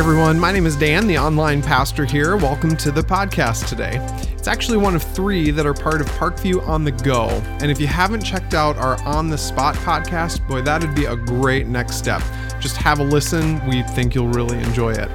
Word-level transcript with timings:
everyone. 0.00 0.40
My 0.40 0.50
name 0.50 0.64
is 0.64 0.76
Dan, 0.76 1.06
the 1.06 1.18
online 1.18 1.60
pastor 1.60 2.06
here. 2.06 2.38
Welcome 2.38 2.74
to 2.78 2.90
the 2.90 3.02
podcast 3.02 3.68
today. 3.68 3.98
It's 4.32 4.48
actually 4.48 4.78
one 4.78 4.96
of 4.96 5.02
three 5.02 5.50
that 5.50 5.66
are 5.66 5.74
part 5.74 6.00
of 6.00 6.06
Parkview 6.12 6.66
on 6.66 6.84
the 6.84 6.90
Go. 6.90 7.28
And 7.60 7.70
if 7.70 7.78
you 7.78 7.86
haven't 7.86 8.22
checked 8.22 8.54
out 8.54 8.78
our 8.78 8.98
On 9.02 9.28
the 9.28 9.36
Spot 9.36 9.74
podcast, 9.74 10.48
boy, 10.48 10.62
that'd 10.62 10.94
be 10.94 11.04
a 11.04 11.16
great 11.16 11.66
next 11.66 11.96
step. 11.96 12.22
Just 12.60 12.78
have 12.78 12.98
a 13.00 13.04
listen. 13.04 13.62
We 13.68 13.82
think 13.82 14.14
you'll 14.14 14.28
really 14.28 14.56
enjoy 14.60 14.92
it. 14.92 15.10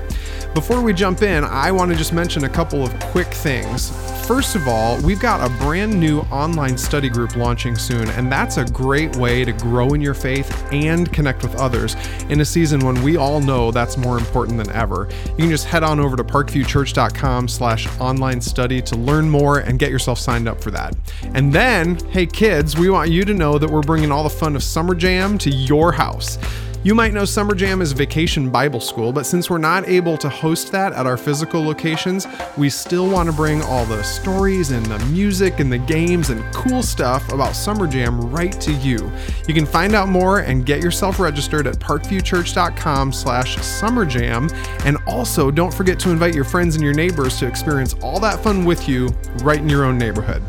Before 0.55 0.79
we 0.79 0.93
jump 0.93 1.21
in, 1.21 1.43
I 1.43 1.69
want 1.73 1.91
to 1.91 1.97
just 1.97 2.13
mention 2.13 2.45
a 2.45 2.49
couple 2.49 2.81
of 2.81 2.97
quick 3.01 3.27
things. 3.27 3.91
First 4.25 4.55
of 4.55 4.69
all, 4.69 4.97
we've 5.01 5.19
got 5.19 5.45
a 5.45 5.53
brand 5.57 5.99
new 5.99 6.21
online 6.31 6.77
study 6.77 7.09
group 7.09 7.35
launching 7.35 7.75
soon, 7.75 8.09
and 8.11 8.31
that's 8.31 8.55
a 8.55 8.63
great 8.63 9.17
way 9.17 9.43
to 9.43 9.51
grow 9.51 9.89
in 9.89 9.99
your 9.99 10.13
faith 10.13 10.65
and 10.71 11.11
connect 11.11 11.43
with 11.43 11.53
others 11.57 11.97
in 12.29 12.39
a 12.39 12.45
season 12.45 12.79
when 12.85 13.03
we 13.03 13.17
all 13.17 13.41
know 13.41 13.69
that's 13.69 13.97
more 13.97 14.17
important 14.17 14.57
than 14.57 14.71
ever. 14.71 15.09
You 15.31 15.39
can 15.39 15.49
just 15.49 15.65
head 15.65 15.83
on 15.83 15.99
over 15.99 16.15
to 16.15 16.23
parkviewchurch.com 16.23 17.49
slash 17.49 17.99
online 17.99 18.39
study 18.39 18.81
to 18.83 18.95
learn 18.95 19.29
more 19.29 19.59
and 19.59 19.77
get 19.77 19.91
yourself 19.91 20.19
signed 20.19 20.47
up 20.47 20.61
for 20.61 20.71
that. 20.71 20.95
And 21.33 21.51
then, 21.51 21.97
hey 22.11 22.27
kids, 22.27 22.77
we 22.77 22.89
want 22.89 23.11
you 23.11 23.25
to 23.25 23.33
know 23.33 23.59
that 23.59 23.69
we're 23.69 23.81
bringing 23.81 24.09
all 24.09 24.23
the 24.23 24.29
fun 24.29 24.55
of 24.55 24.63
Summer 24.63 24.95
Jam 24.95 25.37
to 25.39 25.49
your 25.49 25.91
house. 25.91 26.37
You 26.85 26.93
might 26.93 27.13
know 27.13 27.25
Summer 27.25 27.55
Jam 27.55 27.81
is 27.81 27.93
Vacation 27.93 28.51
Bible 28.51 28.79
School, 28.79 29.11
but 29.11 29.25
since 29.25 29.49
we're 29.49 29.57
not 29.57 29.87
able 29.87 30.19
to 30.19 30.29
host 30.29 30.71
that 30.71 30.93
at 30.93 31.07
our 31.07 31.17
physical 31.17 31.63
locations, 31.63 32.27
we 32.57 32.69
still 32.69 33.09
want 33.09 33.27
to 33.27 33.33
bring 33.33 33.63
all 33.63 33.85
the 33.85 34.03
stories 34.03 34.69
and 34.69 34.85
the 34.85 34.99
music 35.07 35.59
and 35.59 35.71
the 35.71 35.79
games 35.79 36.29
and 36.29 36.43
cool 36.53 36.83
stuff 36.83 37.27
about 37.33 37.55
Summer 37.55 37.87
Jam 37.87 38.21
right 38.29 38.51
to 38.61 38.71
you. 38.71 39.11
You 39.47 39.55
can 39.55 39.65
find 39.65 39.95
out 39.95 40.09
more 40.09 40.41
and 40.41 40.63
get 40.63 40.79
yourself 40.79 41.19
registered 41.19 41.65
at 41.65 41.79
parkviewchurch.com 41.79 43.11
slash 43.11 43.57
summerjam. 43.57 44.53
And 44.85 44.97
also, 45.07 45.49
don't 45.49 45.73
forget 45.73 45.97
to 46.01 46.11
invite 46.11 46.35
your 46.35 46.43
friends 46.43 46.75
and 46.75 46.83
your 46.83 46.93
neighbors 46.93 47.39
to 47.39 47.47
experience 47.47 47.95
all 48.03 48.19
that 48.19 48.43
fun 48.43 48.63
with 48.63 48.87
you 48.87 49.07
right 49.37 49.57
in 49.57 49.67
your 49.67 49.85
own 49.85 49.97
neighborhood. 49.97 50.43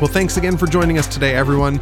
Well, 0.00 0.08
thanks 0.08 0.38
again 0.38 0.56
for 0.56 0.66
joining 0.66 0.96
us 0.96 1.08
today, 1.08 1.34
everyone. 1.34 1.78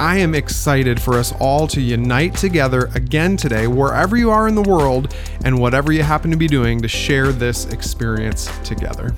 I 0.00 0.18
am 0.18 0.34
excited 0.34 1.02
for 1.02 1.14
us 1.14 1.32
all 1.40 1.66
to 1.68 1.80
unite 1.80 2.34
together 2.36 2.88
again 2.94 3.36
today, 3.36 3.66
wherever 3.66 4.16
you 4.16 4.30
are 4.30 4.46
in 4.46 4.54
the 4.54 4.62
world 4.62 5.12
and 5.44 5.58
whatever 5.60 5.90
you 5.92 6.04
happen 6.04 6.30
to 6.30 6.36
be 6.36 6.46
doing, 6.46 6.80
to 6.82 6.88
share 6.88 7.32
this 7.32 7.66
experience 7.72 8.48
together. 8.62 9.12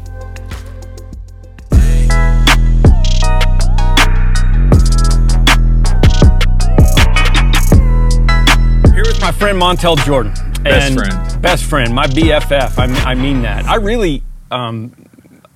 Here 8.95 9.05
with 9.05 9.21
my 9.21 9.33
friend 9.33 9.57
Montell 9.61 9.97
Jordan. 10.05 10.33
Best 10.63 10.91
and 10.91 10.99
friend. 10.99 11.43
Best 11.43 11.65
friend, 11.65 11.95
my 11.95 12.07
BFF. 12.07 12.79
I, 12.79 12.87
mean- 12.87 12.97
I 12.97 13.15
mean 13.15 13.43
that. 13.43 13.65
I 13.67 13.77
really, 13.77 14.23
um, 14.51 14.93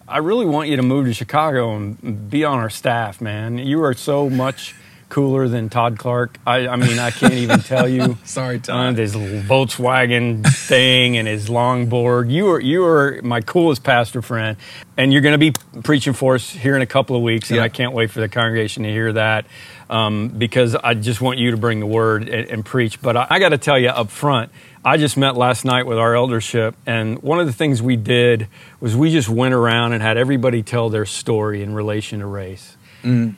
I 0.06 0.18
really 0.18 0.46
want 0.46 0.68
you 0.68 0.76
to 0.76 0.82
move 0.82 1.06
to 1.06 1.12
Chicago 1.14 1.74
and 1.74 2.30
be 2.30 2.44
on 2.44 2.58
our 2.58 2.70
staff, 2.70 3.20
man. 3.20 3.58
You 3.58 3.82
are 3.82 3.92
so 3.94 4.30
much 4.30 4.74
cooler 5.14 5.46
than 5.46 5.68
Todd 5.68 5.96
Clark. 5.96 6.38
I, 6.44 6.66
I 6.66 6.74
mean, 6.74 6.98
I 6.98 7.12
can't 7.12 7.34
even 7.34 7.60
tell 7.60 7.88
you. 7.88 8.18
Sorry, 8.24 8.56
Uh, 8.56 8.60
Todd. 8.60 8.98
his 8.98 9.14
little 9.14 9.38
Volkswagen 9.42 10.44
thing 10.44 11.16
and 11.16 11.28
his 11.28 11.48
longboard. 11.48 12.32
You 12.32 12.50
are 12.50 12.60
you 12.60 12.84
are 12.84 13.20
my 13.22 13.40
coolest 13.40 13.84
pastor 13.84 14.22
friend, 14.22 14.56
and 14.96 15.12
you're 15.12 15.22
going 15.22 15.38
to 15.38 15.50
be 15.52 15.52
preaching 15.84 16.14
for 16.14 16.34
us 16.34 16.50
here 16.50 16.74
in 16.74 16.82
a 16.82 16.86
couple 16.86 17.14
of 17.14 17.22
weeks, 17.22 17.50
and 17.50 17.58
Yeah. 17.58 17.62
I 17.62 17.68
can't 17.68 17.92
wait 17.92 18.10
for 18.10 18.18
the 18.20 18.28
congregation 18.28 18.82
to 18.82 18.88
hear 18.90 19.12
that 19.12 19.46
um, 19.88 20.30
because 20.36 20.74
I 20.74 20.94
just 20.94 21.20
want 21.20 21.38
you 21.38 21.52
to 21.52 21.56
bring 21.56 21.78
the 21.78 21.86
word 21.86 22.28
and, 22.28 22.50
and 22.50 22.64
preach. 22.64 23.00
But 23.00 23.16
I, 23.16 23.26
I 23.30 23.38
got 23.38 23.50
to 23.50 23.58
tell 23.58 23.78
you 23.78 23.90
up 23.90 24.10
front, 24.10 24.50
I 24.84 24.96
just 24.96 25.16
met 25.16 25.36
last 25.36 25.64
night 25.64 25.86
with 25.86 25.96
our 25.98 26.16
eldership, 26.16 26.74
and 26.86 27.22
one 27.22 27.38
of 27.38 27.46
the 27.46 27.52
things 27.52 27.80
we 27.80 27.94
did 27.94 28.48
was 28.80 28.96
we 28.96 29.12
just 29.12 29.28
went 29.28 29.54
around 29.54 29.92
and 29.92 30.02
had 30.02 30.16
everybody 30.16 30.64
tell 30.64 30.90
their 30.90 31.06
story 31.06 31.62
in 31.62 31.72
relation 31.72 32.18
to 32.18 32.26
race, 32.26 32.76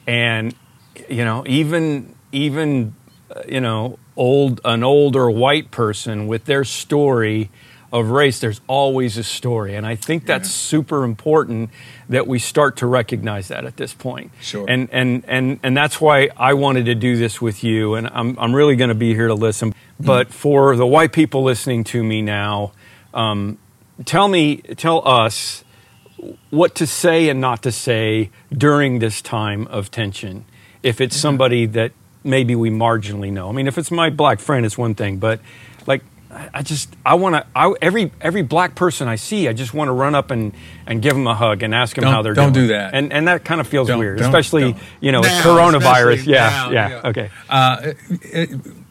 and 0.06 0.55
you 1.09 1.25
know 1.25 1.45
even 1.47 2.15
even 2.33 2.95
uh, 3.34 3.43
you 3.49 3.61
know 3.61 3.99
old 4.17 4.61
an 4.65 4.83
older 4.83 5.31
white 5.31 5.71
person 5.71 6.27
with 6.27 6.45
their 6.47 6.65
story 6.65 7.51
of 7.93 8.11
race 8.11 8.41
there's 8.41 8.61
always 8.67 9.17
a 9.17 9.25
story. 9.25 9.75
And 9.75 9.87
i 9.87 9.95
think 9.95 10.27
that's 10.27 10.51
super 10.51 11.05
important 11.05 11.71
that 12.09 12.27
we 12.27 12.39
start 12.39 12.77
to 12.79 12.87
recognize 12.87 13.49
that 13.49 13.65
at 13.65 13.77
this 13.77 13.95
point. 13.95 14.33
Sure. 14.41 14.67
and 14.69 14.89
and 14.93 15.25
and 15.27 15.61
and 15.62 15.77
that's 15.77 16.01
why 16.01 16.29
i 16.37 16.53
wanted 16.55 16.87
to 16.87 16.95
do 16.95 17.17
this 17.17 17.41
with 17.41 17.62
you. 17.62 17.95
And 17.95 18.09
i'm, 18.09 18.39
I'm 18.39 18.55
really 18.55 18.77
going 18.77 18.89
to 18.89 18.95
be 18.95 19.15
here 19.15 19.29
to 19.29 19.35
listen. 19.35 19.75
But 19.99 20.33
for 20.33 20.77
the 20.77 20.87
white 20.87 21.12
people 21.12 21.43
listening 21.43 21.85
to 21.85 22.03
me 22.03 22.23
now 22.23 22.73
um, 23.15 23.59
tell 24.05 24.29
me 24.29 24.59
tell 24.59 25.06
us 25.09 25.65
what 26.51 26.75
to 26.75 26.87
say 26.87 27.29
and 27.29 27.41
not 27.41 27.62
to 27.62 27.73
say 27.73 28.31
during 28.53 28.99
this 28.99 29.23
time 29.23 29.67
of 29.69 29.91
tension. 29.91 30.45
If 30.87 31.01
it's 31.01 31.17
mm-hmm. 31.17 31.23
somebody 31.23 31.67
that 31.67 31.93
maybe 32.25 32.55
we 32.55 32.71
marginally 32.71 33.33
know. 33.33 33.49
I 33.49 33.53
mean, 33.53 33.67
if 33.69 33.79
it's 33.79 33.91
my 33.91 34.11
black 34.11 34.41
friend, 34.41 34.67
it's 34.67 34.77
one 34.77 34.95
thing, 34.95 35.19
but 35.19 35.41
like, 35.87 36.03
I 36.53 36.63
just 36.63 36.95
I 37.05 37.15
want 37.15 37.37
to. 37.37 37.47
I, 37.55 37.73
every 37.81 38.11
every 38.21 38.43
black 38.43 38.75
person 38.75 39.09
I 39.09 39.17
see, 39.17 39.49
I 39.49 39.53
just 39.53 39.73
want 39.73 39.89
to 39.89 39.93
run 39.93 40.15
up 40.15 40.31
and, 40.31 40.53
and 40.87 41.01
give 41.01 41.15
them 41.15 41.27
a 41.27 41.35
hug 41.35 41.63
and 41.63 41.75
ask 41.75 41.95
them 41.95 42.03
Don't- 42.05 42.13
how 42.13 42.23
they're 42.23 42.35
don't 42.35 42.53
doing. 42.53 42.67
do 42.69 42.75
that. 42.75 42.95
And 42.95 43.13
and 43.13 43.29
that 43.29 43.45
kind 43.45 43.61
of 43.61 43.69
feels 43.69 43.89
Don't- 43.89 43.99
weird, 44.01 44.19
don't- 44.19 44.27
especially 44.27 44.73
don't. 44.73 44.83
you 45.01 45.13
know 45.13 45.21
Now, 45.23 45.43
coronavirus. 45.43 46.27
Yeah, 46.27 46.49
now, 46.49 46.71
yeah, 46.71 46.89
yeah. 46.89 47.09
Okay. 47.11 47.31
Uh, 47.49 47.53
uh, 47.55 47.93
uh, 48.35 48.47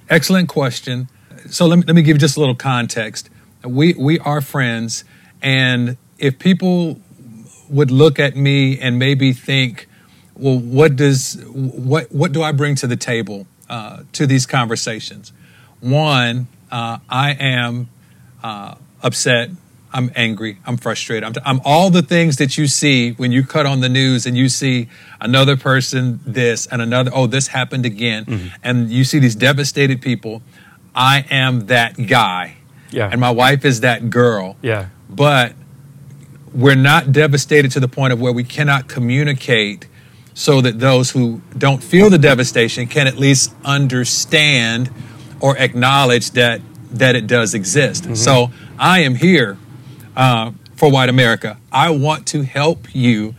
excellent 0.09 0.49
question. 0.49 1.07
So 1.49 1.67
let 1.67 1.77
me, 1.79 1.83
let 1.85 1.95
me 1.95 2.01
give 2.01 2.15
you 2.15 2.19
just 2.19 2.37
a 2.37 2.39
little 2.39 2.55
context. 2.55 3.29
We 3.63 3.93
we 3.93 4.17
are 4.19 4.41
friends, 4.41 5.03
and 5.41 5.97
if 6.17 6.39
people 6.39 6.99
would 7.69 7.91
look 7.91 8.17
at 8.17 8.35
me 8.35 8.79
and 8.79 8.97
maybe 8.97 9.33
think, 9.33 9.87
well, 10.37 10.59
what 10.59 10.95
does 10.95 11.41
what 11.45 12.11
what 12.11 12.31
do 12.31 12.43
I 12.43 12.51
bring 12.51 12.75
to 12.75 12.87
the 12.87 12.97
table 12.97 13.47
uh, 13.69 14.03
to 14.13 14.27
these 14.27 14.45
conversations? 14.45 15.31
One, 15.79 16.47
uh, 16.71 16.99
I 17.09 17.31
am 17.33 17.89
uh, 18.43 18.75
upset. 19.01 19.49
I'm 19.93 20.11
angry. 20.13 20.57
I'm 20.65 20.75
frustrated. 20.75 21.23
I'm, 21.23 21.33
I'm 21.45 21.61
all 21.63 21.89
the 21.89 22.01
things 22.01 22.35
that 22.35 22.57
you 22.57 22.67
see 22.67 23.11
when 23.13 23.31
you 23.31 23.43
cut 23.45 23.65
on 23.65 23.79
the 23.79 23.87
news 23.87 24.25
and 24.25 24.35
you 24.35 24.49
see 24.49 24.89
another 25.21 25.55
person 25.55 26.19
this 26.25 26.65
and 26.65 26.81
another, 26.81 27.11
oh, 27.13 27.27
this 27.27 27.47
happened 27.47 27.85
again. 27.85 28.51
And 28.61 28.91
you 28.91 29.05
see 29.05 29.19
these 29.19 29.35
devastated 29.35 30.01
people. 30.01 30.41
I 30.93 31.25
am 31.29 31.67
that 31.67 32.07
guy. 32.07 32.57
Yeah. 32.91 33.09
And 33.09 33.21
my 33.21 33.31
wife 33.31 33.63
is 33.63 33.79
that 33.81 34.09
girl. 34.09 34.57
Yeah. 34.61 34.87
But 35.09 35.53
we're 36.53 36.75
not 36.75 37.13
devastated 37.13 37.71
to 37.71 37.79
the 37.79 37.87
point 37.87 38.11
of 38.11 38.19
where 38.19 38.33
we 38.33 38.43
cannot 38.43 38.89
communicate 38.89 39.87
so 40.35 40.61
that 40.61 40.79
those 40.79 41.09
who 41.11 41.41
don't 41.57 41.81
feel 41.83 42.09
the 42.09 42.17
devastation 42.19 42.85
can 42.85 43.07
at 43.07 43.17
least 43.17 43.51
understand 43.63 44.91
or 45.39 45.57
acknowledge 45.57 46.31
that 46.31 46.61
that 46.91 47.15
it 47.15 47.25
does 47.25 47.53
exist. 47.53 48.15
So 48.15 48.51
I 48.77 48.99
am 48.99 49.15
here 49.15 49.57
uh, 50.15 50.51
for 50.75 50.91
White 50.91 51.09
America. 51.09 51.57
I 51.71 51.89
want 51.89 52.27
to 52.27 52.43
help 52.43 52.93
you 52.93 53.33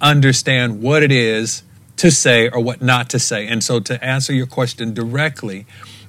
understand 0.00 0.82
what 0.82 1.02
it 1.02 1.10
is 1.12 1.62
to 1.96 2.10
say 2.10 2.48
or 2.48 2.60
what 2.60 2.80
not 2.80 3.10
to 3.10 3.18
say. 3.18 3.46
And 3.46 3.62
so 3.62 3.80
to 3.80 4.02
answer 4.02 4.32
your 4.32 4.46
question 4.46 4.94
directly, 4.94 5.66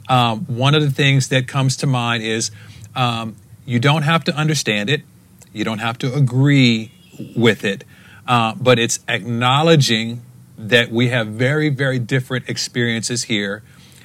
um, 0.08 0.42
one 0.46 0.76
of 0.76 0.82
the 0.82 0.92
things 0.92 1.30
that 1.30 1.48
comes 1.48 1.78
to 1.78 1.88
mind 1.88 2.24
is 2.24 2.52
um, 2.96 3.36
you 3.66 3.80
don't 3.80 4.04
have 4.04 4.24
to 4.26 4.36
understand 4.36 4.90
it. 4.90 5.02
You 5.52 5.64
don't 5.64 5.80
have 5.80 5.98
to 6.00 6.14
agree 6.14 6.92
with 7.36 7.64
it, 7.64 7.84
uh, 8.28 8.56
but 8.56 8.80
it's 8.80 9.00
acknowledging 9.08 10.22
that 10.58 10.92
we 10.92 11.10
have 11.10 11.28
very, 11.28 11.70
very 11.70 12.00
different 12.00 12.50
experiences 12.50 13.24
here 13.24 13.64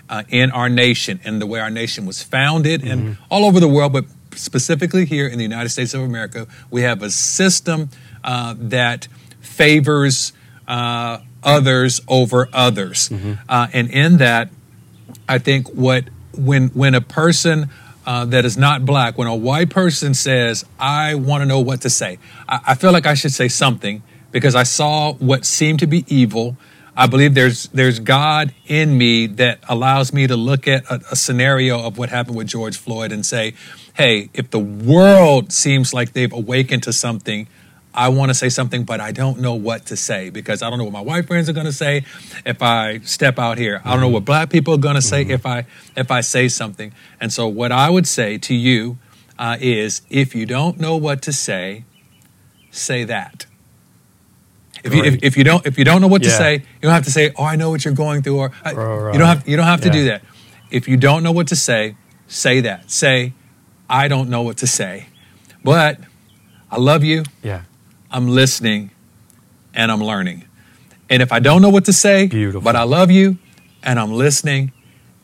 uh, 0.09 0.23
in 0.29 0.51
our 0.51 0.69
nation 0.69 1.21
and 1.25 1.41
the 1.41 1.47
way 1.47 1.61
our 1.61 1.71
nation 1.71 2.07
was 2.07 2.23
founded 2.23 2.83
and 2.83 3.19
all 3.31 3.45
over 3.45 3.61
the 3.61 3.69
world, 3.69 3.93
but 3.93 4.05
specifically 4.35 5.05
here 5.05 5.27
in 5.27 5.37
the 5.37 5.45
United 5.45 5.69
States 5.69 5.93
of 5.95 6.01
America, 6.01 6.47
we 6.71 6.83
have 6.83 7.03
a 7.03 7.11
system 7.11 7.91
uh, 8.25 8.55
that 8.59 9.09
favors 9.41 10.33
uh, 10.67 11.19
others 11.43 12.01
over 12.09 12.49
others. 12.53 13.11
Uh, 13.49 13.67
and 13.73 13.91
in 13.91 14.17
that, 14.19 14.51
I 15.29 15.39
think 15.39 15.69
what 15.69 16.05
when 16.37 16.69
when 16.69 16.95
a 16.95 17.01
person 17.01 17.69
uh, 18.07 18.25
that 18.27 18.45
is 18.47 18.57
not 18.57 18.87
black, 18.87 19.19
when 19.19 19.29
a 19.29 19.35
white 19.37 19.69
person 19.69 20.15
says, 20.15 20.65
"I 20.79 21.15
want 21.15 21.43
to 21.43 21.47
know 21.47 21.61
what 21.61 21.83
to 21.83 21.91
say," 21.91 22.19
I, 22.49 22.61
I 22.69 22.75
feel 22.75 22.93
like 22.93 23.07
I 23.07 23.15
should 23.15 23.33
say 23.33 23.49
something 23.49 24.03
because 24.31 24.55
I 24.55 24.63
saw 24.63 25.15
what 25.15 25.45
seemed 25.45 25.81
to 25.81 25.87
be 25.87 26.05
evil. 26.09 26.57
I 26.97 27.07
believe 27.07 27.35
there's 27.35 27.69
there's 27.69 28.01
God 28.01 28.53
in 28.67 28.99
me 28.99 29.27
that 29.27 29.61
allows 29.69 30.13
me 30.13 30.27
to 30.27 30.37
look 30.37 30.67
at 30.67 30.85
a, 30.91 31.01
a 31.13 31.17
scenario 31.17 31.81
of 31.81 31.97
what 31.97 32.09
happened 32.09 32.37
with 32.37 32.49
George 32.49 32.77
Floyd 32.77 33.13
and 33.13 33.25
say, 33.25 33.55
"Hey, 33.95 34.31
if 34.35 34.51
the 34.51 34.59
world 34.59 35.53
seems 35.53 35.95
like 35.95 36.13
they've 36.13 36.33
awakened 36.33 36.83
to 36.85 36.93
something." 36.93 37.47
I 37.95 38.11
want 38.11 38.31
to 38.31 38.35
say 38.35 38.49
something, 38.49 38.85
but 38.85 39.01
I 39.01 39.11
don't 39.11 39.41
know 39.41 39.55
what 39.55 39.87
to 39.87 39.97
say 39.97 40.31
because 40.31 40.63
I 40.63 40.71
don't 40.71 40.79
know 40.79 40.85
what 40.85 40.93
my 40.93 41.01
white 41.01 41.27
friends 41.27 41.49
are 41.49 41.53
going 41.53 41.67
to 41.67 41.73
say 41.73 42.05
if 42.47 42.63
I 42.63 42.99
step 42.99 43.41
out 43.41 43.59
here. 43.59 43.83
I 43.85 43.91
don't 43.91 44.01
know 44.01 44.09
what 44.09 44.25
black 44.25 44.51
people 44.51 44.75
are 44.75 44.79
going 44.79 44.95
to 44.95 45.03
say 45.03 45.23
if 45.23 45.45
I 45.45 45.67
if 45.97 46.13
I 46.13 46.21
say 46.21 46.47
something. 46.47 46.93
And 47.21 47.33
so, 47.33 47.49
what 47.49 47.73
I 47.73 47.91
would 47.91 48.07
say 48.07 48.39
to 48.39 48.55
you 48.55 48.99
uh, 49.37 49.57
is 49.61 50.03
if 50.11 50.35
you 50.35 50.47
don't 50.47 50.79
know 50.79 50.97
what 50.97 51.23
to 51.23 51.33
say, 51.33 51.85
say 52.71 53.03
that. 53.03 53.47
If 54.85 54.95
you, 54.95 55.03
if, 55.05 55.19
if 55.23 55.37
you 55.37 55.45
don't 55.45 55.67
if 55.67 55.79
you 55.79 55.85
don't 55.85 56.01
know 56.01 56.07
what 56.09 56.23
to 56.23 56.31
say, 56.31 56.55
you 56.55 56.63
don't 56.83 56.93
have 56.93 57.05
to 57.05 57.11
say, 57.11 57.33
"Oh, 57.37 57.45
I 57.45 57.57
know 57.57 57.71
what 57.71 57.85
you're 57.85 57.95
going 57.95 58.23
through," 58.23 58.37
or 58.39 58.53
I- 58.65 58.73
Right, 58.73 59.13
you 59.13 59.19
don't 59.19 59.29
have 59.29 59.49
you 59.49 59.57
don't 59.57 59.67
have 59.67 59.81
to 59.83 59.89
Yeah. 59.89 59.93
do 59.93 60.05
that. 60.05 60.23
If 60.71 60.87
you 60.89 60.97
don't 60.97 61.23
know 61.23 61.33
what 61.33 61.49
to 61.49 61.57
say, 61.57 61.97
say 62.27 62.61
that. 62.61 62.91
Say, 62.91 63.33
"I 63.91 64.09
don't 64.09 64.29
know 64.29 64.43
what 64.43 64.57
to 64.59 64.67
say," 64.67 65.07
but 65.65 65.99
I 66.71 66.79
love 66.79 67.03
you. 67.05 67.25
Yeah. 67.43 67.63
I'm 68.11 68.29
listening, 68.29 68.91
and 69.75 69.91
I'm 69.91 70.03
learning. 70.03 70.45
And 71.11 71.23
if 71.23 71.33
I 71.33 71.39
don't 71.41 71.63
know 71.63 71.71
what 71.71 71.85
to 71.87 71.93
say, 71.93 72.27
Beautiful. 72.27 72.61
but 72.61 72.77
I 72.77 72.83
love 72.85 73.11
you, 73.11 73.39
and 73.83 73.99
I'm 73.99 74.13
listening, 74.13 74.73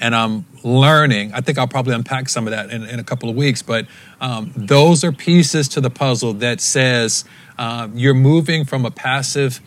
and 0.05 0.15
I'm 0.15 0.45
learning. 0.63 1.33
I 1.33 1.41
think 1.41 1.57
I'll 1.57 1.67
probably 1.67 1.95
unpack 1.95 2.29
some 2.29 2.47
of 2.47 2.51
that 2.51 2.69
in, 2.69 2.83
in 2.85 3.01
a 3.01 3.05
couple 3.05 3.31
of 3.31 3.37
weeks. 3.37 3.63
But 3.63 3.87
um, 4.21 4.53
those 4.55 5.03
are 5.03 5.13
pieces 5.13 5.67
to 5.69 5.81
the 5.81 5.89
puzzle 5.89 6.35
that 6.35 6.61
says 6.61 7.25
uh, 7.59 7.89
you're 7.95 8.13
moving 8.13 8.67
from 8.67 8.85
a 8.85 8.91
passive, 8.91 9.63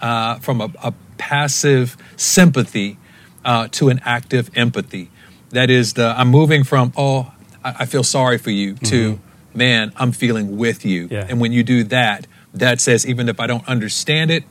uh, 0.00 0.38
from 0.38 0.62
a, 0.62 0.70
a 0.82 0.94
passive 1.18 1.98
sympathy 2.16 2.96
uh, 3.44 3.68
to 3.72 3.90
an 3.90 4.00
active 4.06 4.50
empathy. 4.54 5.10
That 5.50 5.68
is 5.68 5.92
the 5.92 6.14
I'm 6.16 6.28
moving 6.28 6.64
from 6.64 6.94
oh 6.96 7.30
I, 7.62 7.76
I 7.80 7.84
feel 7.84 8.02
sorry 8.02 8.38
for 8.38 8.50
you 8.50 8.74
to 8.74 9.20
man 9.52 9.92
I'm 9.96 10.12
feeling 10.12 10.56
with 10.56 10.86
you. 10.86 11.08
Yeah. 11.10 11.26
And 11.28 11.38
when 11.38 11.52
you 11.52 11.62
do 11.62 11.84
that, 11.84 12.26
that 12.54 12.80
says 12.80 13.06
even 13.06 13.28
if 13.28 13.38
I 13.38 13.46
don't 13.46 13.68
understand 13.68 14.30
it, 14.30 14.44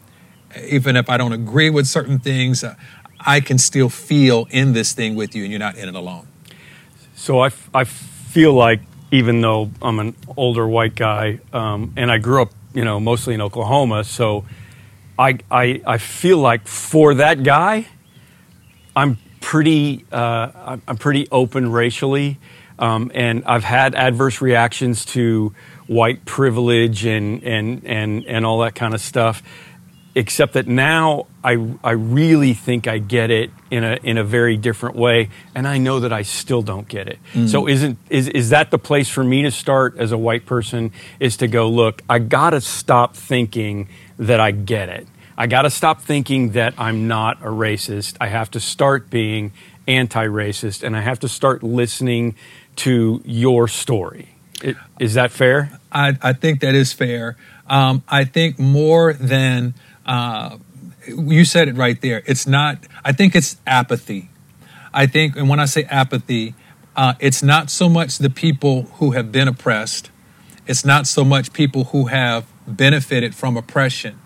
even 0.67 0.95
if 0.95 1.09
I 1.09 1.17
don't 1.17 1.33
agree 1.33 1.71
with 1.71 1.87
certain 1.87 2.19
things, 2.19 2.63
uh, 2.63 2.75
I 3.25 3.39
can 3.39 3.57
still 3.57 3.89
feel 3.89 4.47
in 4.51 4.73
this 4.73 4.93
thing 4.93 5.15
with 5.15 5.35
you, 5.35 5.43
and 5.43 5.51
you're 5.51 5.59
not 5.59 5.77
in 5.77 5.87
it 5.89 5.95
alone. 5.95 6.27
So 7.15 7.39
I, 7.39 7.47
f- 7.47 7.69
I 7.73 7.83
feel 7.83 8.53
like 8.53 8.81
even 9.11 9.41
though 9.41 9.69
I'm 9.81 9.99
an 9.99 10.15
older 10.37 10.67
white 10.67 10.95
guy 10.95 11.39
um, 11.53 11.93
and 11.97 12.11
I 12.11 12.17
grew 12.17 12.41
up, 12.41 12.51
you 12.73 12.85
know, 12.85 12.99
mostly 12.99 13.33
in 13.33 13.41
Oklahoma, 13.41 14.03
so 14.03 14.45
I, 15.19 15.39
I, 15.51 15.81
I 15.85 15.97
feel 15.97 16.37
like 16.37 16.67
for 16.67 17.13
that 17.15 17.43
guy, 17.43 17.87
I'm 18.95 19.17
pretty 19.39 20.05
uh, 20.11 20.77
I'm- 20.87 20.97
pretty 20.97 21.27
open 21.31 21.71
racially, 21.71 22.39
um, 22.79 23.11
and 23.13 23.43
I've 23.45 23.63
had 23.63 23.95
adverse 23.95 24.41
reactions 24.41 25.05
to 25.05 25.53
white 25.87 26.23
privilege 26.25 27.05
and 27.05 27.43
and 27.43 27.83
and 27.85 28.25
and 28.25 28.45
all 28.45 28.59
that 28.59 28.75
kind 28.75 28.93
of 28.93 29.01
stuff. 29.01 29.43
Except 30.13 30.53
that 30.53 30.67
now 30.67 31.27
I 31.43 31.75
I 31.83 31.91
really 31.91 32.53
think 32.53 32.87
I 32.87 32.97
get 32.97 33.31
it 33.31 33.49
in 33.69 33.83
a 33.83 33.97
in 34.03 34.17
a 34.17 34.23
very 34.23 34.57
different 34.57 34.95
way, 34.95 35.29
and 35.55 35.67
I 35.67 35.77
know 35.77 36.01
that 36.01 36.11
I 36.11 36.23
still 36.23 36.61
don't 36.61 36.87
get 36.87 37.07
it. 37.07 37.19
So 37.47 37.67
isn't 37.67 37.97
is 38.09 38.27
is 38.27 38.49
that 38.49 38.71
the 38.71 38.77
place 38.77 39.09
for 39.09 39.23
me 39.23 39.41
to 39.43 39.51
start 39.51 39.95
as 39.97 40.11
a 40.11 40.17
white 40.17 40.45
person? 40.45 40.91
Is 41.19 41.37
to 41.37 41.47
go 41.47 41.69
look. 41.69 42.01
I 42.09 42.19
gotta 42.19 42.59
stop 42.59 43.15
thinking 43.15 43.87
that 44.17 44.39
I 44.39 44.51
get 44.51 44.89
it. 44.89 45.07
I 45.37 45.47
got 45.47 45.63
to 45.63 45.71
stop 45.71 46.01
thinking 46.01 46.51
that 46.51 46.75
I'm 46.77 47.07
not 47.07 47.41
a 47.41 47.47
racist. 47.47 48.15
I 48.21 48.27
have 48.27 48.51
to 48.51 48.59
start 48.59 49.09
being 49.09 49.53
anti 49.87 50.27
racist 50.27 50.83
and 50.83 50.95
I 50.95 51.01
have 51.01 51.19
to 51.21 51.27
start 51.27 51.63
listening 51.63 52.35
to 52.77 53.21
your 53.25 53.67
story. 53.67 54.29
Is 54.99 55.15
that 55.15 55.31
fair? 55.31 55.79
I, 55.91 56.17
I 56.21 56.33
think 56.33 56.61
that 56.61 56.75
is 56.75 56.93
fair. 56.93 57.37
Um, 57.67 58.03
I 58.07 58.25
think 58.25 58.59
more 58.59 59.13
than 59.13 59.73
uh, 60.11 60.57
you 61.07 61.45
said 61.45 61.69
it 61.69 61.75
right 61.75 61.99
there. 62.01 62.21
It's 62.25 62.45
not. 62.45 62.77
I 63.05 63.13
think 63.13 63.33
it's 63.33 63.55
apathy. 63.65 64.29
I 64.93 65.07
think, 65.07 65.37
and 65.37 65.47
when 65.47 65.59
I 65.59 65.65
say 65.65 65.83
apathy, 65.85 66.53
uh, 66.97 67.13
it's 67.19 67.41
not 67.41 67.69
so 67.69 67.87
much 67.87 68.17
the 68.17 68.29
people 68.29 68.83
who 68.99 69.11
have 69.11 69.31
been 69.31 69.47
oppressed. 69.47 70.11
It's 70.67 70.83
not 70.83 71.07
so 71.07 71.23
much 71.23 71.53
people 71.53 71.85
who 71.85 72.07
have 72.07 72.45
benefited 72.67 73.33
from 73.33 73.55
oppression. 73.55 74.19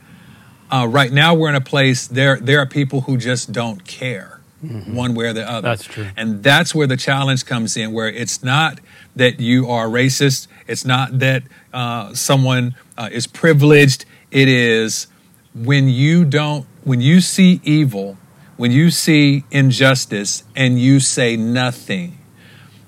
Uh, 0.72 0.88
right 0.90 1.12
now, 1.12 1.36
we're 1.36 1.50
in 1.50 1.56
a 1.56 1.62
place 1.62 2.08
there. 2.08 2.40
There 2.40 2.60
are 2.60 2.66
people 2.66 3.02
who 3.02 3.18
just 3.18 3.52
don't 3.52 3.86
care, 3.86 4.42
one 4.88 5.14
way 5.14 5.28
or 5.28 5.34
the 5.34 5.48
other. 5.48 5.70
That's 5.70 5.84
true. 5.84 6.08
And 6.18 6.42
that's 6.42 6.74
where 6.74 6.88
the 6.88 6.98
challenge 6.98 7.46
comes 7.46 7.78
in, 7.78 7.94
where 7.94 8.10
it's 8.10 8.42
not 8.44 8.80
that 9.16 9.40
you 9.40 9.70
are 9.70 9.86
racist, 9.86 10.48
it's 10.68 10.84
not 10.84 11.20
that 11.20 11.44
uh, 11.72 12.16
someone 12.16 12.76
uh, 12.98 13.10
is 13.12 13.28
privileged. 13.28 14.06
It 14.31 14.50
is 14.50 15.08
when 15.56 15.88
you 15.90 16.25
don't, 16.25 16.66
when 16.84 17.02
you 17.02 17.22
see 17.22 17.62
evil, 17.63 18.18
when 18.57 18.72
you 18.72 18.92
see 18.92 19.44
injustice, 19.52 20.44
and 20.56 20.80
you 20.80 21.00
say 21.00 21.36
nothing. 21.38 22.18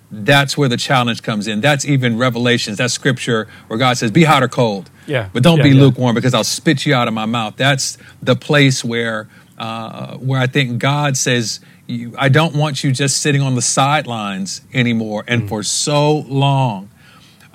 That's 0.10 0.58
where 0.58 0.70
the 0.70 0.78
challenge 0.78 1.22
comes 1.22 1.48
in. 1.48 1.60
That's 1.60 1.84
even 1.86 2.18
Revelations. 2.18 2.78
That's 2.78 2.94
scripture 2.94 3.48
where 3.68 3.78
God 3.78 3.98
says, 3.98 4.10
"Be 4.12 4.24
hot 4.24 4.42
or 4.42 4.48
cold." 4.48 4.90
Yeah. 5.06 5.30
But 5.34 5.44
don't 5.44 5.58
Yeah, 5.58 5.64
be 5.64 5.70
yeah. 5.72 5.82
lukewarm 5.82 6.16
because 6.16 6.34
I'll 6.34 6.44
spit 6.46 6.86
you 6.86 6.94
out 6.96 7.08
of 7.10 7.14
my 7.14 7.26
mouth. 7.26 7.56
That's 7.58 7.98
the 8.22 8.36
place 8.36 8.84
where 8.86 9.28
uh, 9.58 10.16
where 10.18 10.40
I 10.40 10.46
think 10.48 10.78
God 10.78 11.18
says, 11.18 11.60
you, 11.88 12.14
I 12.16 12.30
don't 12.30 12.54
want 12.56 12.84
you 12.84 12.92
just 12.92 13.18
sitting 13.18 13.42
on 13.42 13.56
the 13.56 13.62
sidelines 13.62 14.62
anymore. 14.72 15.24
And 15.28 15.44
Mm. 15.44 15.50
for 15.50 15.64
so 15.64 16.18
long, 16.30 16.90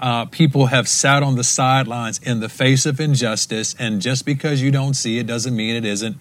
uh, 0.02 0.24
people 0.26 0.66
have 0.66 0.88
sat 0.88 1.22
on 1.22 1.36
the 1.36 1.44
sidelines 1.44 2.18
in 2.24 2.40
the 2.40 2.48
face 2.48 2.86
of 2.86 3.00
injustice. 3.00 3.74
And 3.78 4.02
just 4.02 4.26
because 4.26 4.60
you 4.60 4.72
don't 4.72 4.94
see 4.94 5.18
it 5.18 5.28
doesn't 5.28 5.54
mean 5.54 5.76
it 5.76 5.84
isn't 5.84 6.16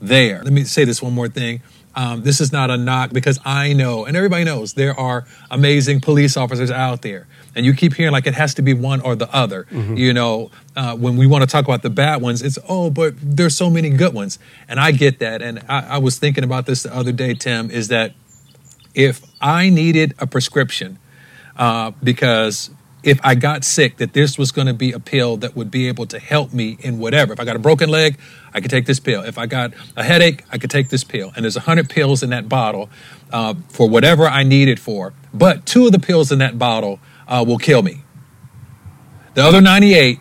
there. 0.00 0.40
Let 0.44 0.52
me 0.52 0.62
say 0.62 0.84
this 0.84 1.02
one 1.02 1.12
more 1.12 1.28
thing. 1.28 1.60
Um, 1.96 2.22
this 2.22 2.40
is 2.40 2.52
not 2.52 2.70
a 2.70 2.76
knock 2.76 3.12
because 3.12 3.40
I 3.44 3.72
know, 3.72 4.04
and 4.04 4.16
everybody 4.16 4.44
knows, 4.44 4.74
there 4.74 4.98
are 4.98 5.26
amazing 5.50 6.00
police 6.00 6.36
officers 6.36 6.70
out 6.70 7.02
there. 7.02 7.26
And 7.56 7.66
you 7.66 7.74
keep 7.74 7.94
hearing 7.94 8.12
like 8.12 8.26
it 8.26 8.34
has 8.34 8.54
to 8.54 8.62
be 8.62 8.72
one 8.72 9.00
or 9.00 9.16
the 9.16 9.32
other. 9.34 9.66
You 9.96 10.12
know, 10.12 10.50
uh, 10.76 10.96
when 10.96 11.16
we 11.16 11.26
want 11.26 11.42
to 11.42 11.48
talk 11.48 11.64
about 11.64 11.82
the 11.82 11.90
bad 11.90 12.22
ones, 12.22 12.40
it's, 12.40 12.58
oh, 12.68 12.88
but 12.88 13.14
there's 13.20 13.56
so 13.56 13.68
many 13.68 13.90
good 13.90 14.14
ones. 14.14 14.38
And 14.68 14.78
I 14.78 14.92
get 14.92 15.18
that. 15.18 15.42
And 15.42 15.60
I, 15.68 15.86
I 15.90 15.98
was 15.98 16.18
thinking 16.18 16.44
about 16.44 16.66
this 16.66 16.84
the 16.84 16.94
other 16.94 17.12
day, 17.12 17.34
Tim, 17.34 17.70
is 17.70 17.88
that 17.88 18.12
if 18.94 19.22
I 19.40 19.70
needed 19.70 20.14
a 20.20 20.26
prescription, 20.26 20.98
uh, 21.56 21.92
because 22.02 22.70
if 23.06 23.20
I 23.22 23.34
got 23.34 23.64
sick, 23.64 23.98
that 23.98 24.12
this 24.14 24.38
was 24.38 24.50
going 24.52 24.66
to 24.66 24.74
be 24.74 24.92
a 24.92 24.98
pill 25.00 25.36
that 25.38 25.54
would 25.54 25.70
be 25.70 25.88
able 25.88 26.06
to 26.06 26.18
help 26.18 26.52
me 26.52 26.76
in 26.80 26.98
whatever. 26.98 27.32
If 27.32 27.40
I 27.40 27.44
got 27.44 27.56
a 27.56 27.58
broken 27.60 27.88
leg, 27.90 28.16
I 28.54 28.60
could 28.60 28.70
take 28.70 28.86
this 28.86 28.98
pill. 29.00 29.22
If 29.22 29.36
I 29.38 29.46
got 29.46 29.72
a 29.96 30.02
headache, 30.02 30.42
I 30.50 30.58
could 30.58 30.70
take 30.70 30.88
this 30.88 31.04
pill. 31.04 31.32
And 31.36 31.44
there's 31.44 31.56
100 31.56 31.88
pills 31.90 32.22
in 32.22 32.30
that 32.30 32.48
bottle 32.48 32.88
uh, 33.32 33.54
for 33.68 33.88
whatever 33.88 34.26
I 34.26 34.42
need 34.42 34.68
it 34.68 34.78
for. 34.78 35.12
But 35.32 35.66
two 35.66 35.86
of 35.86 35.92
the 35.92 35.98
pills 35.98 36.32
in 36.32 36.38
that 36.38 36.58
bottle 36.58 36.98
uh, 37.28 37.44
will 37.46 37.58
kill 37.58 37.82
me. 37.82 38.02
The 39.34 39.42
other 39.42 39.60
98, 39.60 40.20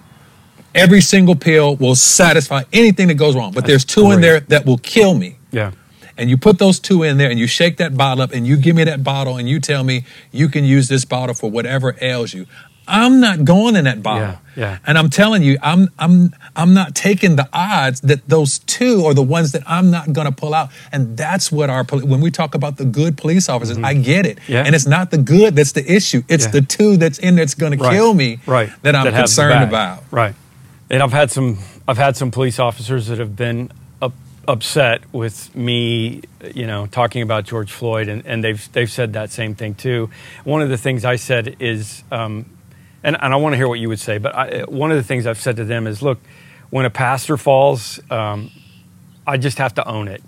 every 0.74 1.02
single 1.02 1.36
pill 1.36 1.76
will 1.76 1.96
satisfy 1.96 2.64
anything 2.74 3.08
that 3.10 3.16
goes 3.16 3.36
wrong. 3.36 3.52
But 3.54 3.66
there's 3.66 3.86
two 3.86 4.12
in 4.12 4.22
there 4.22 4.40
that 4.42 4.66
will 4.66 4.80
kill 4.80 5.14
me 5.14 5.38
Yeah. 5.52 5.72
and 6.18 6.30
you 6.30 6.38
put 6.38 6.58
those 6.58 6.80
two 6.80 7.04
in 7.04 7.18
there 7.18 7.30
and 7.30 7.40
you 7.40 7.46
shake 7.48 7.78
that 7.78 7.96
bottle 7.96 8.24
up 8.24 8.32
and 8.34 8.48
you 8.48 8.58
give 8.58 8.76
me 8.76 8.84
that 8.86 9.04
bottle 9.04 9.38
and 9.38 9.48
you 9.48 9.60
tell 9.60 9.84
me 9.84 10.06
you 10.32 10.50
can 10.50 10.64
use 10.66 10.88
this 10.88 11.06
bottle 11.06 11.36
for 11.36 11.50
whatever 11.52 11.96
ails 12.02 12.34
you. 12.34 12.48
I'm 12.88 13.20
not 13.20 13.46
going 13.46 13.76
in 13.76 13.86
that 13.86 14.04
bottle. 14.04 14.28
Yeah, 14.28 14.38
yeah. 14.56 14.78
And 14.86 14.98
I'm 14.98 15.10
telling 15.10 15.42
you, 15.44 15.58
I'm 15.64 15.90
I'm 15.98 16.34
I'm 16.56 16.74
not 16.74 16.96
taking 16.96 17.36
the 17.38 17.48
odds 17.54 18.02
that 18.02 18.28
those 18.28 18.60
two 18.60 19.06
are 19.06 19.14
the 19.14 19.24
ones 19.24 19.52
that 19.54 19.64
I'm 19.66 19.90
not 19.90 20.12
going 20.14 20.26
to 20.28 20.34
pull 20.34 20.54
out. 20.54 20.70
And 20.92 21.16
that's 21.18 21.52
what 21.52 21.70
our 21.70 21.84
when 21.86 22.20
we 22.22 22.30
talk 22.32 22.54
about 22.56 22.78
the 22.78 22.86
good 22.86 23.18
police 23.18 23.48
officers, 23.50 23.78
I 23.78 23.94
get 23.94 24.26
it. 24.26 24.38
Mm-hmm. 24.38 24.52
Yeah. 24.52 24.64
And 24.66 24.76
it's 24.76 24.86
not 24.86 25.12
the 25.12 25.18
good 25.18 25.56
that's 25.56 25.72
the 25.72 25.90
issue. 25.90 26.24
It's 26.28 26.46
Yeah. 26.46 26.52
the 26.52 26.62
two 26.62 26.98
that's 26.98 27.20
in 27.20 27.36
that's 27.36 27.56
going 27.56 27.78
to 27.78 27.90
kill 27.90 28.14
me 28.14 28.40
Right. 28.46 28.70
that 28.82 28.96
I'm 28.96 29.06
the 29.06 29.12
concerned 29.12 29.64
about. 29.64 30.04
Right. 30.12 30.36
And 30.90 31.02
I've 31.02 31.14
had 31.14 31.32
some 31.32 31.58
I've 31.88 31.98
had 31.98 32.16
some 32.18 32.30
police 32.32 32.60
officers 32.60 33.08
that 33.08 33.20
have 33.20 33.36
been 33.36 33.72
up, 34.02 34.14
upset 34.48 35.02
with 35.14 35.54
me, 35.56 36.22
you 36.54 36.68
know, 36.68 36.86
talking 36.88 37.22
about 37.22 37.46
George 37.46 37.72
Floyd, 37.72 38.08
and, 38.10 38.26
and 38.26 38.44
they've 38.44 38.72
they've 38.74 38.92
said 38.92 39.14
that 39.14 39.32
same 39.32 39.56
thing 39.56 39.74
too. 39.76 40.10
One 40.44 40.62
of 40.62 40.70
the 40.70 40.78
things 40.78 41.04
I 41.06 41.16
said 41.18 41.56
is, 41.60 42.04
um, 42.12 42.46
and, 43.04 43.18
and 43.22 43.34
I 43.34 43.38
want 43.38 43.54
to 43.54 43.58
hear 43.58 43.68
what 43.68 43.80
you 43.80 43.90
would 43.90 44.00
say, 44.00 44.18
but 44.18 44.34
I, 44.36 44.64
one 44.64 44.92
of 44.92 44.98
the 44.98 45.04
things 45.04 45.28
I've 45.28 45.40
said 45.40 45.58
to 45.58 45.66
them 45.66 45.88
is, 45.88 46.02
look, 46.02 46.20
when 46.70 46.86
a 46.86 46.90
pastor 46.90 47.38
falls, 47.38 48.00
um, 48.10 48.52
I 49.28 49.38
just 49.38 49.58
have 49.58 49.76
to 49.76 49.88
own 49.88 50.08
it. 50.08 50.24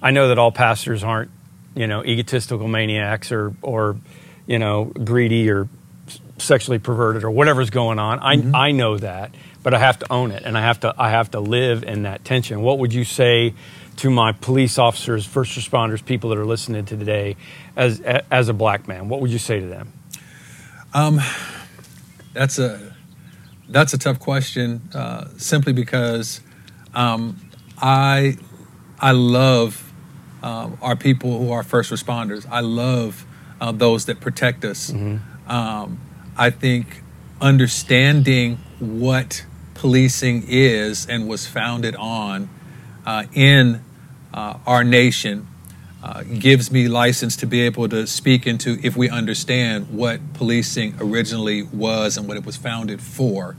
I 0.00 0.10
know 0.10 0.28
that 0.28 0.38
all 0.38 0.52
pastors 0.52 1.04
aren't, 1.04 1.30
you 1.74 1.86
know, 1.86 2.04
egotistical 2.04 2.68
maniacs 2.68 3.30
or, 3.32 3.54
or 3.62 3.96
you 4.46 4.58
know, 4.58 4.84
greedy 4.84 5.50
or 5.50 5.68
sexually 6.38 6.78
perverted 6.78 7.24
or 7.24 7.30
whatever's 7.30 7.70
going 7.70 7.98
on. 7.98 8.18
I, 8.20 8.68
I 8.68 8.72
know 8.72 8.98
that, 8.98 9.34
but 9.62 9.74
I 9.74 9.78
have 9.78 9.98
to 10.00 10.12
own 10.12 10.32
it 10.32 10.42
and 10.44 10.58
I 10.58 10.62
have 10.62 10.80
to 10.80 10.94
I 10.98 11.10
have 11.10 11.30
to 11.32 11.40
live 11.40 11.84
in 11.84 12.02
that 12.02 12.24
tension. 12.24 12.62
What 12.62 12.78
would 12.78 12.92
you 12.92 13.04
say 13.04 13.54
to 13.96 14.10
my 14.10 14.32
police 14.32 14.78
officers, 14.78 15.24
first 15.24 15.56
responders, 15.56 16.04
people 16.04 16.30
that 16.30 16.38
are 16.38 16.46
listening 16.46 16.84
to 16.86 16.96
today, 16.96 17.36
as 17.76 18.00
as 18.00 18.48
a 18.48 18.52
black 18.52 18.88
man? 18.88 19.08
What 19.08 19.20
would 19.20 19.30
you 19.30 19.38
say 19.38 19.60
to 19.60 19.66
them? 19.66 19.92
That's 22.32 22.58
a 22.58 22.94
that's 23.68 23.92
a 23.94 23.98
tough 23.98 24.18
question. 24.18 24.82
Uh, 24.94 25.28
simply 25.36 25.72
because 25.72 26.40
um, 26.94 27.38
I 27.78 28.36
I 28.98 29.12
love 29.12 29.92
um, 30.42 30.78
our 30.82 30.96
people 30.96 31.38
who 31.38 31.52
are 31.52 31.62
first 31.62 31.90
responders. 31.92 32.46
I 32.50 32.60
love 32.60 33.24
uh, 33.60 33.72
those 33.72 34.06
that 34.06 34.20
protect 34.20 34.64
us. 34.64 34.92
Um, 35.48 36.00
I 36.36 36.50
think 36.50 37.02
understanding 37.40 38.58
what 38.78 39.44
policing 39.74 40.44
is 40.48 41.06
and 41.06 41.28
was 41.28 41.46
founded 41.46 41.96
on 41.96 42.48
uh, 43.06 43.24
in 43.34 43.82
uh, 44.32 44.58
our 44.66 44.84
nation 44.84 45.46
uh, 46.02 46.22
gives 46.22 46.70
me 46.70 46.88
license 46.88 47.36
to 47.36 47.46
be 47.46 47.60
able 47.62 47.88
to 47.88 48.06
speak 48.06 48.46
into 48.46 48.78
if 48.82 48.96
we 48.96 49.08
understand 49.08 49.88
what 49.90 50.20
policing 50.34 50.94
originally 51.00 51.62
was 51.62 52.16
and 52.16 52.26
what 52.26 52.36
it 52.36 52.44
was 52.44 52.56
founded 52.56 53.00
for. 53.00 53.56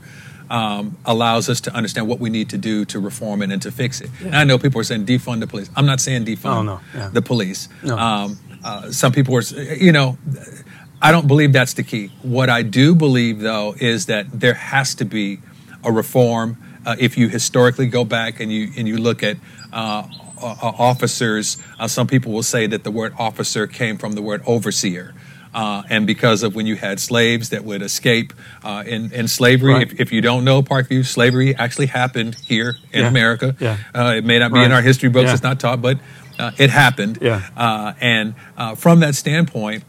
Um, 0.50 0.98
allows 1.06 1.48
us 1.48 1.62
to 1.62 1.74
understand 1.74 2.06
what 2.06 2.20
we 2.20 2.28
need 2.28 2.50
to 2.50 2.58
do 2.58 2.84
to 2.86 3.00
reform 3.00 3.40
it 3.40 3.50
and 3.50 3.62
to 3.62 3.72
fix 3.72 4.02
it. 4.02 4.10
Yeah. 4.20 4.26
And 4.26 4.36
I 4.36 4.44
know 4.44 4.58
people 4.58 4.78
are 4.78 4.84
saying 4.84 5.06
defund 5.06 5.40
the 5.40 5.46
police. 5.46 5.70
I'm 5.74 5.86
not 5.86 6.02
saying 6.02 6.26
defund 6.26 6.56
oh, 6.56 6.62
no. 6.62 6.80
yeah. 6.94 7.08
the 7.08 7.22
police. 7.22 7.70
No. 7.82 7.96
Um, 7.96 8.38
uh, 8.62 8.90
some 8.92 9.10
people 9.10 9.34
are, 9.36 9.42
you 9.42 9.90
know, 9.90 10.18
I 11.00 11.12
don't 11.12 11.26
believe 11.26 11.52
that's 11.52 11.74
the 11.74 11.82
key. 11.82 12.10
What 12.22 12.50
I 12.50 12.62
do 12.62 12.94
believe, 12.94 13.40
though, 13.40 13.74
is 13.78 14.06
that 14.06 14.26
there 14.38 14.54
has 14.54 14.94
to 14.96 15.04
be 15.04 15.40
a 15.82 15.90
reform. 15.90 16.56
Uh, 16.86 16.96
if 16.98 17.16
you 17.16 17.28
historically 17.28 17.86
go 17.86 18.04
back 18.04 18.40
and 18.40 18.52
you 18.52 18.70
and 18.76 18.86
you 18.86 18.98
look 18.98 19.22
at 19.22 19.36
uh, 19.72 20.06
officers, 20.44 21.56
uh, 21.78 21.88
some 21.88 22.06
people 22.06 22.32
will 22.32 22.42
say 22.42 22.66
that 22.66 22.84
the 22.84 22.90
word 22.90 23.14
officer 23.18 23.66
came 23.66 23.96
from 23.96 24.12
the 24.12 24.22
word 24.22 24.42
overseer. 24.46 25.14
Uh, 25.54 25.84
and 25.88 26.04
because 26.04 26.42
of 26.42 26.56
when 26.56 26.66
you 26.66 26.74
had 26.74 26.98
slaves 26.98 27.50
that 27.50 27.64
would 27.64 27.80
escape 27.80 28.32
uh, 28.64 28.82
in, 28.84 29.12
in 29.12 29.28
slavery. 29.28 29.72
Right. 29.72 29.92
If, 29.92 30.00
if, 30.00 30.12
you 30.12 30.20
don't 30.20 30.44
know 30.44 30.62
Parkview, 30.62 31.06
slavery 31.06 31.54
actually 31.54 31.86
happened 31.86 32.34
here 32.34 32.74
in 32.92 33.02
yeah. 33.02 33.08
America. 33.08 33.54
Yeah. 33.60 33.78
Uh, 33.94 34.14
it 34.16 34.24
may 34.24 34.40
not 34.40 34.52
be 34.52 34.58
right. 34.58 34.66
in 34.66 34.72
our 34.72 34.82
history 34.82 35.10
books, 35.10 35.28
yeah. 35.28 35.34
it's 35.34 35.44
not 35.44 35.60
taught, 35.60 35.80
but 35.80 36.00
uh, 36.40 36.50
it 36.58 36.70
happened. 36.70 37.18
Yeah. 37.22 37.48
Uh, 37.56 37.92
and 38.00 38.34
from 38.76 39.00
that 39.00 39.14
standpoint, 39.14 39.84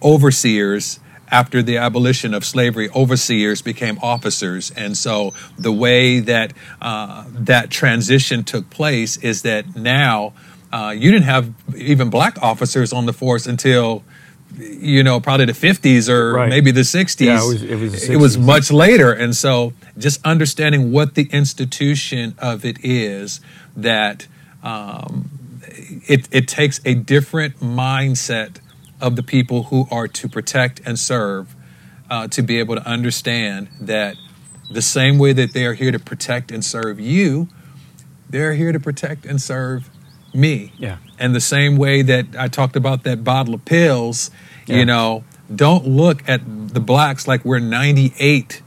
overseers 0.00 1.00
after 1.30 1.62
the 1.62 1.78
abolition 1.78 2.34
of 2.34 2.44
slavery, 2.44 2.88
overseers 2.90 3.62
became 3.62 3.98
officers. 4.02 4.70
And 4.70 4.96
so 4.96 5.34
the 5.58 5.72
way 5.72 6.20
that 6.20 6.52
uh, 6.80 7.24
that 7.30 7.70
transition 7.70 8.44
took 8.44 8.70
place 8.70 9.16
is 9.18 9.42
that 9.42 9.76
now 9.76 10.32
uh, 10.72 10.90
you 10.90 11.10
didn't 11.10 11.24
have 11.24 11.52
even 11.76 12.10
black 12.10 12.40
officers 12.42 12.92
on 12.92 13.06
the 13.06 13.12
force 13.12 13.46
until 13.46 14.02
you 14.58 15.02
know 15.02 15.20
probably 15.20 15.46
the 15.46 15.52
50s 15.52 16.08
or 16.08 16.34
right. 16.34 16.48
maybe 16.48 16.70
the 16.70 16.82
60s 16.82 17.20
yeah, 17.20 17.42
it 17.42 17.46
was, 17.46 17.62
it, 17.62 17.76
was 17.76 18.08
it 18.10 18.16
was 18.16 18.38
much 18.38 18.70
later 18.70 19.12
and 19.12 19.34
so 19.34 19.72
just 19.98 20.24
understanding 20.24 20.92
what 20.92 21.16
the 21.16 21.28
institution 21.32 22.34
of 22.38 22.64
it 22.64 22.84
is 22.84 23.40
that 23.76 24.28
um, 24.62 25.28
it, 26.06 26.28
it 26.30 26.46
takes 26.46 26.80
a 26.84 26.94
different 26.94 27.58
mindset 27.58 28.58
of 29.00 29.16
the 29.16 29.22
people 29.22 29.64
who 29.64 29.86
are 29.90 30.08
to 30.08 30.28
protect 30.28 30.80
and 30.86 30.98
serve 30.98 31.54
uh, 32.10 32.28
to 32.28 32.42
be 32.42 32.58
able 32.58 32.74
to 32.76 32.86
understand 32.86 33.68
that 33.80 34.16
the 34.70 34.82
same 34.82 35.18
way 35.18 35.32
that 35.32 35.52
they 35.52 35.66
are 35.66 35.74
here 35.74 35.92
to 35.92 35.98
protect 35.98 36.50
and 36.50 36.64
serve 36.64 36.98
you, 37.00 37.48
they're 38.28 38.54
here 38.54 38.72
to 38.72 38.80
protect 38.80 39.26
and 39.26 39.40
serve 39.40 39.90
me. 40.34 40.72
Yeah. 40.78 40.98
And 41.18 41.34
the 41.34 41.40
same 41.40 41.76
way 41.76 42.02
that 42.02 42.26
I 42.38 42.48
talked 42.48 42.76
about 42.76 43.04
that 43.04 43.24
bottle 43.24 43.54
of 43.54 43.64
pills, 43.64 44.30
yeah. 44.66 44.76
you 44.76 44.84
know, 44.84 45.24
don't 45.54 45.86
look 45.86 46.28
at 46.28 46.40
the 46.72 46.80
blacks 46.80 47.28
like 47.28 47.44
we're 47.44 47.60
98 47.60 48.62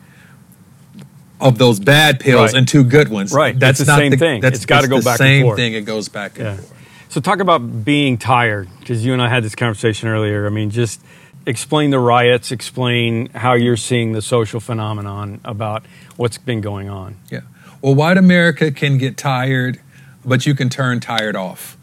of 1.39 1.57
those 1.57 1.79
bad 1.79 2.19
pills 2.19 2.53
right. 2.53 2.59
and 2.59 2.67
two 2.67 2.83
good 2.83 3.09
ones. 3.09 3.33
Right. 3.33 3.57
That's 3.57 3.79
the 3.79 3.85
not 3.85 3.99
same 3.99 4.11
the, 4.11 4.17
thing. 4.17 4.41
That's 4.41 4.57
it's 4.57 4.65
got 4.65 4.81
to 4.81 4.87
go 4.87 5.01
back 5.01 5.17
same 5.17 5.41
and 5.41 5.47
forth. 5.47 5.57
thing. 5.57 5.73
It 5.73 5.81
goes 5.81 6.09
back 6.09 6.37
and 6.39 6.45
yeah. 6.47 6.55
forth. 6.55 6.76
So 7.09 7.21
talk 7.21 7.39
about 7.39 7.85
being 7.85 8.17
tired 8.17 8.67
because 8.79 9.05
you 9.05 9.13
and 9.13 9.21
I 9.21 9.29
had 9.29 9.43
this 9.43 9.55
conversation 9.55 10.09
earlier. 10.09 10.45
I 10.45 10.49
mean, 10.49 10.69
just 10.69 11.01
explain 11.45 11.89
the 11.89 11.99
riots, 11.99 12.51
explain 12.51 13.27
how 13.29 13.53
you're 13.53 13.77
seeing 13.77 14.11
the 14.11 14.21
social 14.21 14.59
phenomenon 14.59 15.39
about 15.45 15.85
what's 16.17 16.37
been 16.37 16.59
going 16.61 16.89
on. 16.89 17.15
Yeah. 17.31 17.41
Well, 17.81 17.95
white 17.95 18.17
America 18.17 18.71
can 18.71 18.97
get 18.97 19.17
tired, 19.17 19.79
but 20.25 20.45
you 20.45 20.53
can 20.53 20.69
turn 20.69 20.99
tired 20.99 21.35
off. 21.35 21.76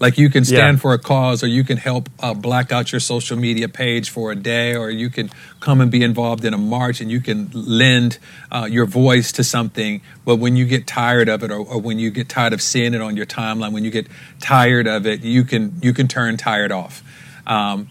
Like 0.00 0.16
you 0.16 0.30
can 0.30 0.44
stand 0.44 0.76
Yeah. 0.76 0.80
for 0.80 0.92
a 0.94 0.98
cause, 0.98 1.42
or 1.42 1.48
you 1.48 1.64
can 1.64 1.76
help 1.76 2.08
uh, 2.20 2.32
black 2.32 2.70
out 2.70 2.92
your 2.92 3.00
social 3.00 3.36
media 3.36 3.68
page 3.68 4.10
for 4.10 4.30
a 4.30 4.36
day, 4.36 4.76
or 4.76 4.90
you 4.90 5.10
can 5.10 5.28
come 5.58 5.80
and 5.80 5.90
be 5.90 6.04
involved 6.04 6.44
in 6.44 6.54
a 6.54 6.58
march, 6.58 7.00
and 7.00 7.10
you 7.10 7.20
can 7.20 7.50
lend 7.52 8.18
uh, 8.52 8.68
your 8.70 8.86
voice 8.86 9.32
to 9.32 9.42
something. 9.42 10.00
But 10.24 10.36
when 10.36 10.54
you 10.54 10.66
get 10.66 10.86
tired 10.86 11.28
of 11.28 11.42
it, 11.42 11.50
or, 11.50 11.58
or 11.58 11.80
when 11.80 11.98
you 11.98 12.10
get 12.12 12.28
tired 12.28 12.52
of 12.52 12.62
seeing 12.62 12.94
it 12.94 13.00
on 13.00 13.16
your 13.16 13.26
timeline, 13.26 13.72
when 13.72 13.84
you 13.84 13.90
get 13.90 14.06
tired 14.40 14.86
of 14.86 15.04
it, 15.04 15.22
you 15.24 15.42
can 15.42 15.72
you 15.82 15.92
can 15.92 16.06
turn 16.06 16.36
tired 16.36 16.70
off. 16.70 17.02
Um, 17.46 17.88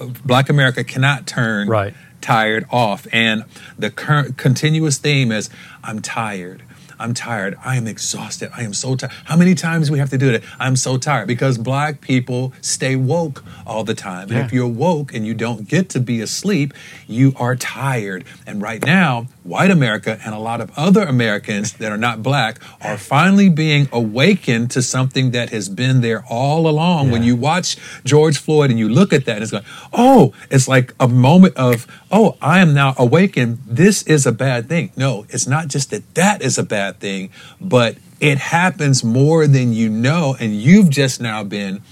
uh, 0.00 0.06
black 0.24 0.48
America 0.48 0.84
cannot 0.84 1.26
turn 1.26 1.68
Right. 1.68 1.92
tired 2.22 2.64
off, 2.70 3.06
and 3.12 3.44
the 3.78 3.90
current 3.90 4.38
continuous 4.38 4.96
theme 4.96 5.30
is 5.30 5.50
I'm 5.84 6.00
tired. 6.00 6.62
I'm 6.98 7.14
tired. 7.14 7.56
I 7.64 7.76
am 7.76 7.86
exhausted. 7.86 8.50
I 8.56 8.62
am 8.62 8.74
so 8.74 8.96
tired. 8.96 9.12
How 9.24 9.36
many 9.36 9.54
times 9.54 9.90
we 9.90 9.98
have 9.98 10.10
to 10.10 10.18
do 10.18 10.32
that? 10.32 10.42
I'm 10.58 10.76
so 10.76 10.96
tired 10.98 11.28
because 11.28 11.58
black 11.58 12.00
people 12.00 12.52
stay 12.60 12.96
woke 12.96 13.44
all 13.66 13.84
the 13.84 13.94
time. 13.94 14.30
And 14.30 14.38
if 14.46 14.52
you're 14.52 14.66
woke 14.66 15.14
and 15.14 15.26
you 15.26 15.34
don't 15.34 15.68
get 15.68 15.88
to 15.90 16.00
be 16.00 16.20
asleep, 16.20 16.72
you 17.06 17.32
are 17.36 17.56
tired. 17.56 18.24
And 18.46 18.62
right 18.62 18.84
now, 18.84 19.26
white 19.46 19.70
America 19.70 20.18
and 20.24 20.34
a 20.34 20.38
lot 20.38 20.60
of 20.60 20.70
other 20.76 21.02
Americans 21.02 21.74
that 21.74 21.92
are 21.92 21.96
not 21.96 22.22
black 22.22 22.60
are 22.80 22.98
finally 22.98 23.48
being 23.48 23.88
awakened 23.92 24.70
to 24.72 24.82
something 24.82 25.30
that 25.30 25.50
has 25.50 25.68
been 25.68 26.00
there 26.00 26.24
all 26.28 26.68
along. 26.68 27.10
When 27.10 27.22
you 27.22 27.36
watch 27.36 27.76
George 28.04 28.38
Floyd 28.38 28.70
and 28.70 28.78
you 28.78 28.88
look 28.88 29.12
at 29.12 29.24
that, 29.26 29.36
and 29.36 29.42
it's 29.42 29.52
like, 29.52 29.64
oh, 29.92 30.32
it's 30.50 30.68
like 30.68 30.94
a 30.98 31.08
moment 31.08 31.56
of, 31.56 31.86
oh, 32.10 32.36
I 32.40 32.60
am 32.60 32.74
now 32.74 32.94
awakened. 32.98 33.58
This 33.66 34.02
is 34.04 34.26
a 34.26 34.32
bad 34.32 34.68
thing. 34.68 34.92
No, 34.96 35.26
it's 35.28 35.46
not 35.46 35.68
just 35.68 35.90
that 35.90 36.14
that 36.14 36.42
is 36.42 36.58
a 36.58 36.64
bad 36.64 37.00
thing, 37.00 37.30
but 37.60 37.96
it 38.20 38.38
happens 38.38 39.04
more 39.04 39.46
than 39.46 39.72
you 39.72 39.88
know, 39.88 40.36
and 40.38 40.54
you've 40.54 40.90
just 40.90 41.20
now 41.20 41.44
been 41.44 41.82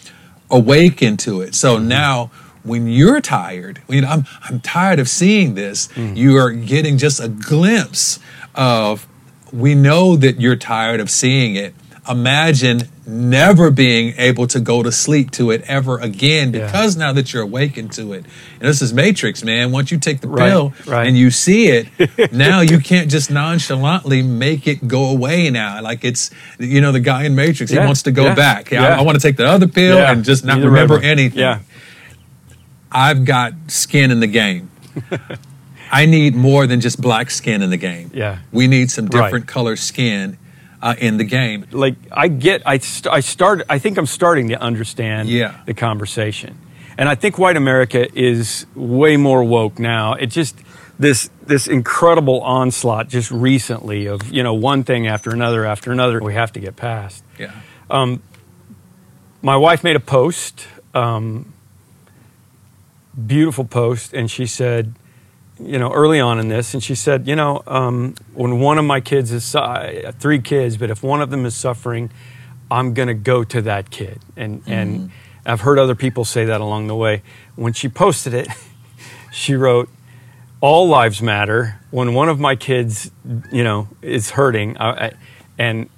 awakened 0.51 1.19
to 1.21 1.41
it. 1.41 1.55
So 1.55 1.77
mm-hmm. 1.77 1.89
now, 1.89 2.31
when 2.65 2.87
you're 2.89 3.21
tired, 3.21 3.81
you 3.89 4.01
know, 4.01 4.09
I'm 4.09 4.25
I'm 4.43 4.61
tired 4.61 4.99
of 4.99 5.09
seeing 5.09 5.55
this. 5.55 5.89
You 5.97 6.37
are 6.39 6.51
getting 6.51 6.99
just 6.99 7.21
a 7.21 7.29
glimpse 7.29 8.19
of. 8.55 9.07
We 9.53 9.77
know 9.77 10.17
that 10.17 10.41
you're 10.41 10.57
tired 10.57 10.99
of 10.99 11.09
seeing 11.09 11.55
it. 11.55 11.75
Imagine 12.09 12.89
never 13.07 13.71
being 13.71 14.15
able 14.19 14.47
to 14.49 14.59
go 14.61 14.83
to 14.83 14.91
sleep 14.91 15.31
to 15.31 15.51
it 15.53 15.63
ever 15.69 15.99
again 15.99 16.53
Yeah. 16.53 16.67
because 16.67 16.97
now 16.97 17.13
that 17.13 17.33
you're 17.33 17.43
awakened 17.45 17.93
to 17.93 18.13
it. 18.15 18.25
And 18.61 18.69
this 18.69 18.83
is 18.83 18.93
Matrix, 18.93 19.45
man. 19.45 19.71
Once 19.73 19.91
you 19.93 19.99
take 19.99 20.21
the 20.21 20.29
Right, 20.29 20.51
pill 20.51 20.73
right. 20.87 21.07
and 21.07 21.17
you 21.17 21.31
see 21.31 21.69
it, 21.69 21.87
now 22.33 22.61
you 22.63 22.79
can't 22.81 23.11
just 23.11 23.31
nonchalantly 23.31 24.23
make 24.23 24.67
it 24.67 24.89
go 24.89 25.05
away 25.09 25.49
now. 25.51 25.81
Like 25.81 26.05
it's, 26.05 26.31
you 26.59 26.81
know, 26.81 26.93
the 26.93 27.01
guy 27.01 27.25
in 27.25 27.35
Matrix, 27.37 27.71
he 27.71 27.79
wants 27.79 28.03
to 28.03 28.11
go 28.13 28.25
yeah, 28.25 28.35
back. 28.35 28.73
I- 28.73 28.77
yeah. 28.77 28.99
I, 28.99 29.03
want 29.03 29.17
to 29.21 29.23
take 29.27 29.37
the 29.37 29.47
other 29.47 29.69
pill 29.69 29.97
Yeah, 29.99 30.13
and 30.13 30.25
just 30.25 30.45
not 30.45 30.59
remember 30.59 30.95
ever. 30.97 31.03
anything. 31.05 31.39
I've 32.95 33.25
got 33.25 33.53
skin 33.67 34.11
in 34.11 34.21
the 34.21 34.27
game. 34.29 34.71
I 35.93 36.07
need 36.07 36.35
more 36.35 36.67
than 36.67 36.81
just 36.81 37.01
black 37.01 37.31
skin 37.31 37.61
in 37.63 37.71
the 37.71 37.77
game. 37.77 38.11
Yeah. 38.15 38.39
We 38.53 38.67
need 38.69 38.91
some 38.91 39.07
Right. 39.07 39.25
different 39.25 39.47
color 39.49 39.77
skin 39.77 40.39
uh, 40.81 40.95
in 40.99 41.17
the 41.19 41.25
game. 41.25 41.67
like 41.73 41.95
I 42.13 42.29
get 42.29 42.63
I 42.67 42.79
st- 42.79 43.13
I 43.13 43.21
start 43.21 43.63
I 43.69 43.79
think 43.79 43.97
I'm 43.99 44.07
starting 44.07 44.49
to 44.49 44.61
understand 44.61 45.29
Yeah. 45.29 45.55
the 45.67 45.75
conversation. 45.75 46.57
And 46.97 47.09
I 47.09 47.15
think 47.17 47.39
white 47.39 47.57
America 47.57 48.07
is 48.17 48.67
way 48.75 49.17
more 49.17 49.43
woke 49.43 49.79
now. 49.79 50.13
It 50.15 50.27
just 50.27 50.57
this 50.99 51.31
this 51.47 51.67
incredible 51.67 52.41
onslaught 52.43 53.09
just 53.09 53.31
recently 53.31 54.07
of, 54.07 54.31
you 54.31 54.43
know, 54.43 54.55
one 54.55 54.85
thing 54.85 55.07
after 55.07 55.31
another 55.31 55.65
after 55.65 55.91
another 55.91 56.21
we 56.23 56.35
have 56.35 56.53
to 56.53 56.61
get 56.61 56.77
past. 56.77 57.25
Yeah. 57.39 57.51
My 59.43 59.57
wife 59.57 59.85
made 59.85 59.97
a 59.97 60.01
post 60.01 60.67
um, 60.95 61.53
beautiful 63.27 63.65
post 63.65 64.13
and 64.13 64.31
she 64.31 64.47
said 64.47 64.95
you 65.61 65.79
know, 65.79 65.93
early 65.93 66.21
on 66.21 66.41
in 66.41 66.49
this, 66.49 66.75
and 66.75 66.83
she 66.83 66.95
said, 66.95 67.29
you 67.29 67.37
know, 67.37 67.63
um, 67.67 68.15
when 68.33 68.59
one 68.59 68.79
of 68.79 68.85
my 68.85 69.01
kids 69.01 69.31
is 69.31 69.53
have 69.53 70.17
three 70.19 70.41
kids, 70.41 70.77
but 70.77 70.91
if 70.91 71.03
one 71.03 71.23
of 71.23 71.31
them 71.31 71.47
is 71.47 71.55
suffering, 71.55 72.11
I'm 72.71 72.95
going 72.95 73.09
to 73.09 73.15
go 73.15 73.45
to 73.45 73.63
that 73.63 73.91
kid, 73.91 74.21
and 74.37 74.63
and 74.67 75.11
I've 75.47 75.61
heard 75.61 75.79
other 75.79 75.95
people 75.95 76.25
say 76.25 76.45
that 76.47 76.61
along 76.61 76.89
the 76.89 76.97
way. 76.97 77.23
When 77.55 77.73
she 77.73 77.89
posted 77.89 78.35
it, 78.35 78.49
she 79.33 79.55
wrote, 79.55 79.89
"All 80.61 80.89
lives 80.89 81.23
matter." 81.23 81.81
When 81.91 82.15
one 82.15 82.29
of 82.29 82.41
my 82.41 82.57
kids, 82.57 83.11
you 83.53 83.63
know, 83.63 83.89
is 84.03 84.31
hurting, 84.31 84.77
I, 84.79 85.07
I, 85.07 85.13
and 85.57 85.89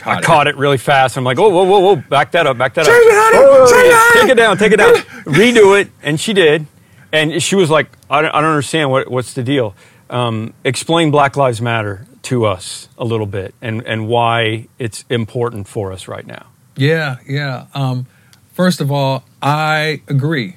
Caught 0.00 0.16
I 0.16 0.18
it. 0.18 0.24
caught 0.24 0.46
it 0.48 0.56
really 0.56 0.78
fast. 0.78 1.16
I'm 1.16 1.24
like, 1.24 1.38
oh, 1.38 1.48
whoa, 1.48 1.64
whoa, 1.64 1.78
whoa, 1.80 1.96
back 1.96 2.32
that 2.32 2.46
up, 2.46 2.56
back 2.58 2.74
that 2.74 2.84
Take 2.86 2.94
up. 2.94 3.00
it, 3.02 3.10
honey, 3.12 3.38
Whoa, 3.38 3.66
take 3.66 3.84
it, 3.84 3.90
yeah, 3.90 3.98
honey. 4.00 4.20
take 4.20 4.30
it 4.30 4.34
down, 4.34 4.56
take 4.58 4.72
it 4.72 4.76
down. 4.76 4.94
Redo 5.34 5.80
it, 5.80 5.90
and 6.02 6.18
she 6.20 6.32
did. 6.32 6.66
And 7.12 7.42
she 7.42 7.54
was 7.56 7.70
like, 7.70 7.90
I 8.08 8.22
don't, 8.22 8.30
I 8.34 8.40
don't 8.40 8.50
understand 8.50 8.90
what, 8.90 9.10
what's 9.10 9.34
the 9.34 9.42
deal. 9.42 9.74
Um, 10.08 10.54
explain 10.64 11.10
Black 11.10 11.36
Lives 11.36 11.60
Matter 11.60 12.06
to 12.22 12.44
us 12.46 12.88
a 12.98 13.04
little 13.04 13.26
bit, 13.26 13.54
and 13.62 13.82
and 13.86 14.06
why 14.08 14.68
it's 14.78 15.04
important 15.08 15.66
for 15.68 15.92
us 15.92 16.06
right 16.08 16.26
now. 16.26 16.46
Yeah, 16.76 17.16
yeah. 17.28 17.66
Um, 17.74 18.06
first 18.54 18.80
of 18.80 18.90
all, 18.92 19.24
I 19.42 20.02
agree. 20.08 20.56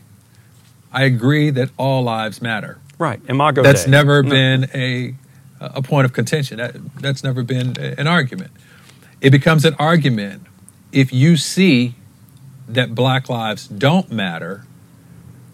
I 0.92 1.04
agree 1.04 1.50
that 1.52 1.70
all 1.78 2.04
lives 2.04 2.42
matter. 2.42 2.78
Right. 3.00 3.20
Imago 3.28 3.64
That's 3.64 3.86
Dei. 3.86 3.92
never 3.92 4.22
No. 4.24 4.30
been 4.30 4.70
a 4.74 5.16
a 5.60 5.82
point 5.82 6.06
of 6.06 6.14
contention. 6.14 6.58
That, 6.58 6.76
that's 7.02 7.24
never 7.24 7.42
been 7.44 7.76
a- 7.80 8.00
an 8.00 8.08
argument. 8.08 8.52
It 9.24 9.32
becomes 9.32 9.66
an 9.66 9.74
argument 9.80 10.44
if 10.92 11.12
you 11.12 11.38
see 11.38 11.96
that 12.68 12.94
black 12.94 13.30
lives 13.30 13.68
don't 13.68 14.12
matter 14.12 14.66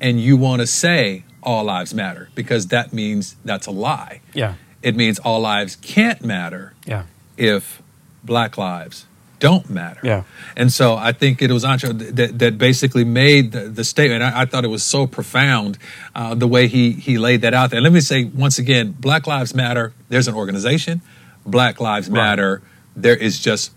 and 0.01 0.19
you 0.19 0.35
want 0.35 0.59
to 0.61 0.67
say 0.67 1.23
all 1.41 1.63
lives 1.63 1.93
matter 1.93 2.29
because 2.35 2.67
that 2.67 2.91
means 2.91 3.35
that's 3.45 3.67
a 3.67 3.71
lie. 3.71 4.19
Yeah. 4.33 4.55
It 4.81 4.95
means 4.95 5.19
all 5.19 5.39
lives 5.39 5.75
can't 5.77 6.21
matter 6.23 6.73
Yeah. 6.85 7.03
if 7.37 7.81
black 8.23 8.57
lives 8.57 9.05
don't 9.39 9.69
matter. 9.69 10.01
Yeah. 10.03 10.23
And 10.57 10.71
so 10.73 10.95
I 10.97 11.13
think 11.13 11.41
it 11.41 11.49
was 11.51 11.63
Ancho 11.63 11.97
that, 12.15 12.39
that 12.39 12.57
basically 12.57 13.05
made 13.05 13.53
the, 13.53 13.61
the 13.69 13.83
statement. 13.85 14.21
I, 14.23 14.41
I 14.41 14.45
thought 14.45 14.65
it 14.65 14.69
was 14.69 14.83
so 14.83 15.07
profound 15.07 15.77
uh, 16.13 16.35
the 16.35 16.47
way 16.47 16.67
he, 16.67 16.91
he 16.91 17.17
laid 17.17 17.41
that 17.41 17.53
out 17.53 17.69
there. 17.71 17.79
Let 17.81 17.93
me 17.93 18.01
say 18.01 18.25
once 18.25 18.59
again 18.59 18.95
Black 18.99 19.27
Lives 19.27 19.53
Matter, 19.55 19.93
there's 20.09 20.27
an 20.27 20.35
organization. 20.35 21.01
Black 21.45 21.79
Lives 21.79 22.09
Matter, 22.09 22.61
there 22.95 23.15
is 23.15 23.39
just 23.39 23.71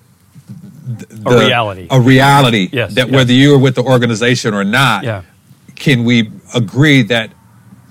A 1.25 1.39
reality. 1.39 1.87
A 1.91 2.01
reality 2.01 2.69
Yes, 2.73 2.95
that 2.95 3.07
yes. 3.09 3.15
whether 3.15 3.33
you 3.33 3.55
are 3.55 3.59
with 3.59 3.75
the 3.75 3.83
organization 3.83 4.55
or 4.55 4.65
not, 4.65 5.05
Yeah. 5.05 5.23
can 5.77 6.05
we 6.05 6.31
agree 6.55 7.03
that 7.03 7.31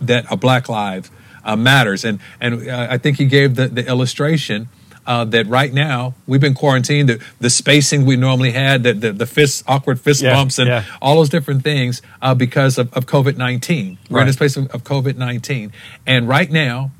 that 0.01 0.25
a 0.31 0.35
black 0.37 0.67
life 0.69 1.09
uh, 1.45 1.55
matters? 1.55 2.03
And 2.05 2.19
and 2.39 2.67
uh, 2.69 2.87
I 2.89 2.97
think 2.97 3.17
he 3.17 3.25
gave 3.25 3.55
the, 3.55 3.67
the 3.67 3.87
illustration 3.87 4.67
uh, 5.07 5.25
that 5.25 5.47
right 5.47 5.73
now 5.73 6.13
we've 6.27 6.41
been 6.41 6.53
quarantined. 6.53 7.09
The, 7.09 7.19
the 7.39 7.49
spacing 7.49 8.05
we 8.05 8.15
normally 8.17 8.51
had, 8.51 8.83
the 8.83 8.93
the, 8.93 9.11
the 9.13 9.25
fist 9.25 9.63
awkward 9.67 9.99
fist 9.99 10.21
Yeah, 10.21 10.33
bumps, 10.35 10.59
and 10.59 10.67
yeah. 10.67 10.83
all 11.01 11.15
those 11.15 11.29
different 11.29 11.63
things 11.63 12.01
uh, 12.21 12.35
because 12.35 12.77
of, 12.77 12.91
of 12.93 13.05
COVID 13.05 13.37
nineteen. 13.37 13.97
We're 14.09 14.21
in 14.21 14.27
this 14.27 14.35
place 14.35 14.57
of, 14.57 14.69
of 14.71 14.83
COVID 14.83 15.15
nineteen, 15.17 15.71
and 16.05 16.27
right 16.27 16.51
now, 16.51 16.91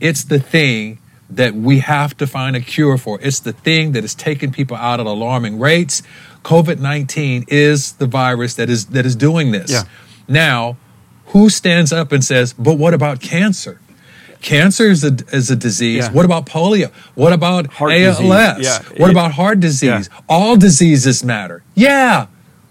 it's 0.00 0.24
the 0.24 0.38
thing 0.38 0.98
that 1.30 1.54
we 1.54 1.80
have 1.80 2.16
to 2.16 2.26
find 2.26 2.56
a 2.56 2.60
cure 2.60 2.96
for. 2.98 3.18
It's 3.20 3.40
the 3.40 3.52
thing 3.52 3.92
that 3.92 4.04
is 4.04 4.14
taking 4.14 4.50
people 4.50 4.76
out 4.76 4.98
at 5.00 5.06
alarming 5.06 5.58
rates. 5.58 6.02
COVID 6.44 6.78
nineteen 6.78 7.44
is 7.48 7.92
the 7.92 8.06
virus 8.06 8.54
that 8.54 8.70
is 8.70 8.86
that 8.86 9.04
is 9.04 9.14
doing 9.16 9.50
this. 9.52 9.70
Yeah. 9.70 9.82
Now, 10.26 10.76
who 11.26 11.50
stands 11.50 11.92
up 11.92 12.12
and 12.12 12.24
says, 12.24 12.54
"But 12.54 12.78
what 12.78 12.94
about 12.94 13.20
cancer?" 13.20 13.80
Cancer 14.40 14.84
is 14.84 15.02
a, 15.02 15.16
is 15.32 15.50
a 15.50 15.56
disease. 15.56 16.04
Yeah. 16.06 16.12
What 16.12 16.24
about 16.24 16.46
polio? 16.46 16.92
What 17.16 17.32
about 17.32 17.66
Heart 17.74 17.92
ALS? 17.92 18.20
Yeah. 18.60 18.78
What 18.96 19.08
It- 19.08 19.12
about 19.12 19.32
heart 19.32 19.58
disease? 19.58 20.08
All 20.28 20.56
diseases 20.56 21.24
matter. 21.24 21.64
Yeah, 21.74 22.26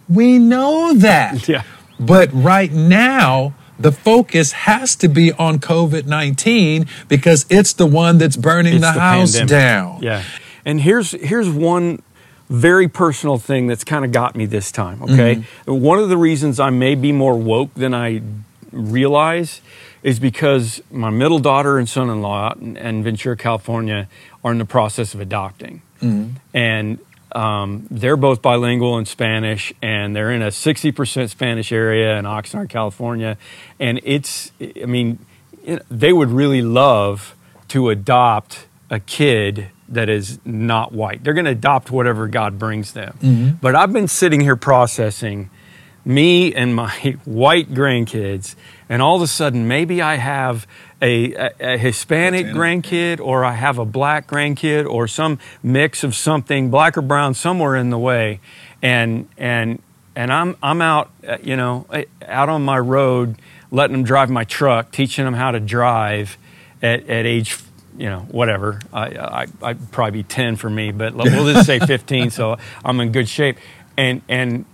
we 0.07 0.39
know 0.39 0.93
that. 0.93 1.45
Yeah. 1.49 1.63
But 1.99 2.29
right 2.31 2.71
now, 2.71 3.53
the 3.79 3.91
focus 3.91 4.51
has 4.51 4.95
to 4.97 5.07
be 5.07 5.31
on 5.33 5.59
COVID 5.59 6.05
19 6.05 6.87
because 7.07 7.45
it's 7.49 7.73
the 7.73 7.85
one 7.85 8.17
that's 8.17 8.37
burning 8.37 8.75
It's 8.75 8.81
the, 8.81 8.91
house 8.91 9.39
down. 9.41 9.99
Yeah. 10.01 10.23
And 10.65 10.81
here's 10.81 11.11
here's 11.11 11.49
one 11.49 12.01
very 12.49 12.87
personal 12.87 13.37
thing 13.37 13.67
that's 13.67 13.83
kind 13.83 14.05
of 14.05 14.11
got 14.11 14.35
me 14.35 14.45
this 14.45 14.71
time, 14.71 15.03
okay? 15.03 15.35
Mm-hmm. 15.35 15.81
One 15.81 15.99
of 15.99 16.09
the 16.09 16.17
reasons 16.17 16.59
I 16.59 16.69
may 16.69 16.95
be 16.95 17.11
more 17.11 17.37
woke 17.37 17.73
than 17.73 17.93
I 17.93 18.21
realize 18.71 19.61
is 20.01 20.19
because 20.19 20.81
my 20.89 21.09
middle 21.09 21.39
daughter 21.39 21.77
and 21.77 21.89
son-in-law 21.89 22.45
out 22.45 22.57
in, 22.57 22.77
in 22.77 23.03
Ventura, 23.03 23.35
California 23.35 24.07
are 24.43 24.51
in 24.51 24.57
the 24.59 24.65
process 24.65 25.13
of 25.13 25.19
adopting. 25.19 25.81
Mm-hmm. 26.01 26.37
And 26.53 26.99
um, 27.33 27.87
they're 27.91 28.17
both 28.17 28.41
bilingual 28.41 28.97
in 28.97 29.05
Spanish, 29.05 29.73
and 29.81 30.15
they're 30.15 30.31
in 30.31 30.41
a 30.41 30.47
60% 30.47 31.29
Spanish 31.29 31.71
area 31.71 32.17
in 32.17 32.25
Oxnard, 32.25 32.69
California. 32.69 33.37
And 33.79 33.99
it's, 34.03 34.51
I 34.61 34.85
mean, 34.85 35.19
it, 35.63 35.83
they 35.89 36.13
would 36.13 36.29
really 36.29 36.61
love 36.61 37.35
to 37.69 37.89
adopt 37.89 38.67
a 38.89 38.99
kid 38.99 39.69
that 39.89 40.09
is 40.09 40.39
not 40.45 40.91
white. 40.91 41.23
They're 41.23 41.33
going 41.33 41.45
to 41.45 41.51
adopt 41.51 41.91
whatever 41.91 42.27
God 42.27 42.57
brings 42.59 42.93
them. 42.93 43.17
But 43.61 43.75
I've 43.75 43.93
been 43.93 44.07
sitting 44.07 44.41
here 44.41 44.55
processing 44.55 45.49
me 46.05 46.53
and 46.53 46.73
my 46.73 46.89
white 47.25 47.73
grandkids, 47.73 48.55
and 48.89 49.01
all 49.01 49.17
of 49.17 49.21
a 49.21 49.27
sudden, 49.27 49.67
maybe 49.67 50.01
I 50.01 50.15
have 50.15 50.65
a, 51.01 51.33
a, 51.33 51.51
a 51.59 51.77
Hispanic 51.77 52.47
Latino, 52.47 52.59
grandkid, 52.59 53.19
or 53.19 53.45
I 53.45 53.53
have 53.53 53.77
a 53.77 53.85
black 53.85 54.27
grandkid, 54.27 54.87
or 54.87 55.07
some 55.07 55.39
mix 55.61 56.03
of 56.03 56.15
something, 56.15 56.69
black 56.69 56.97
or 56.97 57.01
brown, 57.01 57.33
somewhere 57.33 57.75
in 57.75 57.89
the 57.89 57.99
way, 57.99 58.39
and 58.81 59.27
and 59.37 59.81
and 60.15 60.33
I'm 60.33 60.57
I'm 60.63 60.81
out, 60.81 61.11
uh, 61.27 61.37
you 61.43 61.55
know, 61.55 61.85
out 62.25 62.49
on 62.49 62.63
my 62.63 62.79
road, 62.79 63.35
letting 63.69 63.93
them 63.93 64.03
drive 64.03 64.29
my 64.29 64.43
truck, 64.43 64.91
teaching 64.91 65.25
them 65.25 65.35
how 65.35 65.51
to 65.51 65.59
drive 65.59 66.37
at, 66.81 67.07
at 67.07 67.25
age. 67.25 67.59
You 67.97 68.09
know, 68.09 68.19
whatever. 68.29 68.79
I, 68.93 69.07
I, 69.07 69.47
I'd 69.63 69.91
probably 69.91 70.21
be 70.21 70.23
ten 70.23 70.55
for 70.55 70.69
me, 70.69 70.91
but 70.91 71.15
we'll 71.15 71.51
just 71.51 71.65
say 71.65 71.79
fifteen. 71.85 72.29
so 72.29 72.57
I'm 72.85 72.99
in 72.99 73.11
good 73.11 73.27
shape. 73.27 73.57
And 73.97 74.21
and 74.29 74.65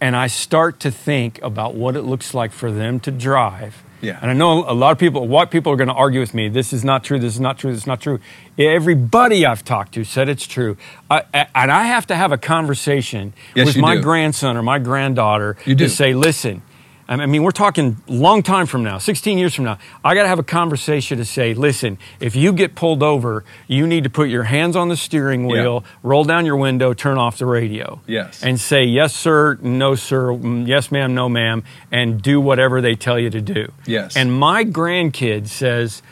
and 0.00 0.16
I 0.16 0.28
start 0.28 0.80
to 0.80 0.90
think 0.90 1.40
about 1.42 1.74
what 1.74 1.96
it 1.96 2.02
looks 2.02 2.32
like 2.32 2.52
for 2.52 2.70
them 2.70 3.00
to 3.00 3.10
drive. 3.10 3.82
Yeah. 4.02 4.18
And 4.22 4.30
I 4.30 4.34
know 4.34 4.64
a 4.68 4.72
lot 4.72 4.92
of 4.92 4.98
people, 4.98 5.26
white 5.28 5.50
people 5.50 5.72
are 5.72 5.76
going 5.76 5.88
to 5.88 5.94
argue 5.94 6.20
with 6.20 6.32
me. 6.34 6.48
This 6.48 6.72
is 6.72 6.84
not 6.84 7.04
true. 7.04 7.18
This 7.18 7.34
is 7.34 7.40
not 7.40 7.58
true. 7.58 7.70
This 7.72 7.82
is 7.82 7.86
not 7.86 8.00
true. 8.00 8.18
Everybody 8.58 9.44
I've 9.44 9.64
talked 9.64 9.92
to 9.94 10.04
said 10.04 10.28
it's 10.28 10.46
true. 10.46 10.76
I, 11.10 11.22
I- 11.34 11.46
and 11.54 11.70
I 11.72 11.84
have 11.84 12.06
to 12.08 12.16
have 12.16 12.32
a 12.32 12.38
conversation 12.38 13.32
Yes, 13.54 13.66
with 13.66 13.76
my 13.78 13.96
do. 13.96 14.02
grandson 14.02 14.56
or 14.56 14.62
my 14.62 14.78
granddaughter 14.78 15.54
to 15.64 15.88
say, 15.88 16.14
listen, 16.14 16.62
I 17.10 17.26
mean, 17.26 17.42
we're 17.42 17.50
talking 17.50 17.96
long 18.06 18.44
time 18.44 18.66
from 18.66 18.84
now, 18.84 18.98
16 18.98 19.36
years 19.36 19.52
from 19.52 19.64
now. 19.64 19.78
I 20.04 20.14
got 20.14 20.22
to 20.22 20.28
have 20.28 20.38
a 20.38 20.44
conversation 20.44 21.18
to 21.18 21.24
say, 21.24 21.54
listen, 21.54 21.98
if 22.20 22.36
you 22.36 22.52
get 22.52 22.76
pulled 22.76 23.02
over, 23.02 23.44
you 23.66 23.88
need 23.88 24.04
to 24.04 24.10
put 24.10 24.28
your 24.28 24.44
hands 24.44 24.76
on 24.76 24.88
the 24.88 24.96
steering 24.96 25.46
wheel, 25.46 25.84
roll 26.04 26.22
down 26.22 26.46
your 26.46 26.56
window, 26.56 26.94
turn 26.94 27.18
off 27.18 27.36
the 27.38 27.46
radio. 27.46 28.00
Yes. 28.06 28.44
And 28.44 28.60
say, 28.60 28.84
yes, 28.84 29.12
sir, 29.12 29.58
no, 29.60 29.96
sir, 29.96 30.28
mm, 30.28 30.68
yes, 30.68 30.92
ma'am, 30.92 31.12
no, 31.12 31.28
ma'am, 31.28 31.64
and 31.90 32.22
do 32.22 32.40
whatever 32.40 32.80
they 32.80 32.94
tell 32.94 33.18
you 33.18 33.30
to 33.30 33.40
do. 33.40 33.72
Yes. 33.86 34.16
And 34.16 34.32
my 34.32 34.64
grandkid 34.64 35.48
says, 35.48 36.02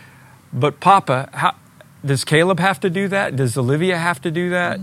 but 0.52 0.80
Papa, 0.80 1.30
how, 1.32 1.54
does 2.04 2.24
Caleb 2.24 2.58
have 2.58 2.80
to 2.80 2.90
do 2.90 3.06
that? 3.06 3.36
Does 3.36 3.56
Olivia 3.56 3.98
have 3.98 4.20
to 4.22 4.32
do 4.32 4.50
that? 4.50 4.80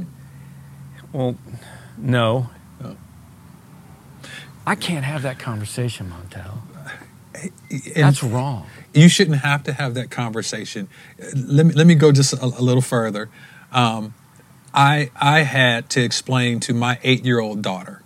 Well, 1.12 1.36
no. 1.98 2.50
I 4.66 4.76
can't 4.76 5.06
have 5.06 5.22
that 5.24 5.38
conversation, 5.40 6.10
Montell. 6.10 6.58
And 7.36 7.52
That's 7.96 8.24
wrong. 8.24 8.66
you 8.94 9.10
shouldn't 9.10 9.42
have 9.42 9.64
to 9.64 9.74
have 9.74 9.94
that 9.96 10.10
conversation. 10.10 10.88
Let 11.36 11.66
me, 11.66 11.74
let 11.74 11.86
me 11.86 11.96
go 11.96 12.12
just 12.12 12.34
a, 12.34 12.44
a 12.46 12.64
little 12.64 12.82
further. 12.82 13.30
Um, 13.72 14.14
I, 14.74 15.12
I 15.16 15.40
had 15.42 15.90
to 15.92 16.02
explain 16.04 16.60
to 16.62 16.74
my 16.74 16.98
eight 17.04 17.26
year 17.26 17.40
old 17.40 17.62
daughter. 17.62 18.02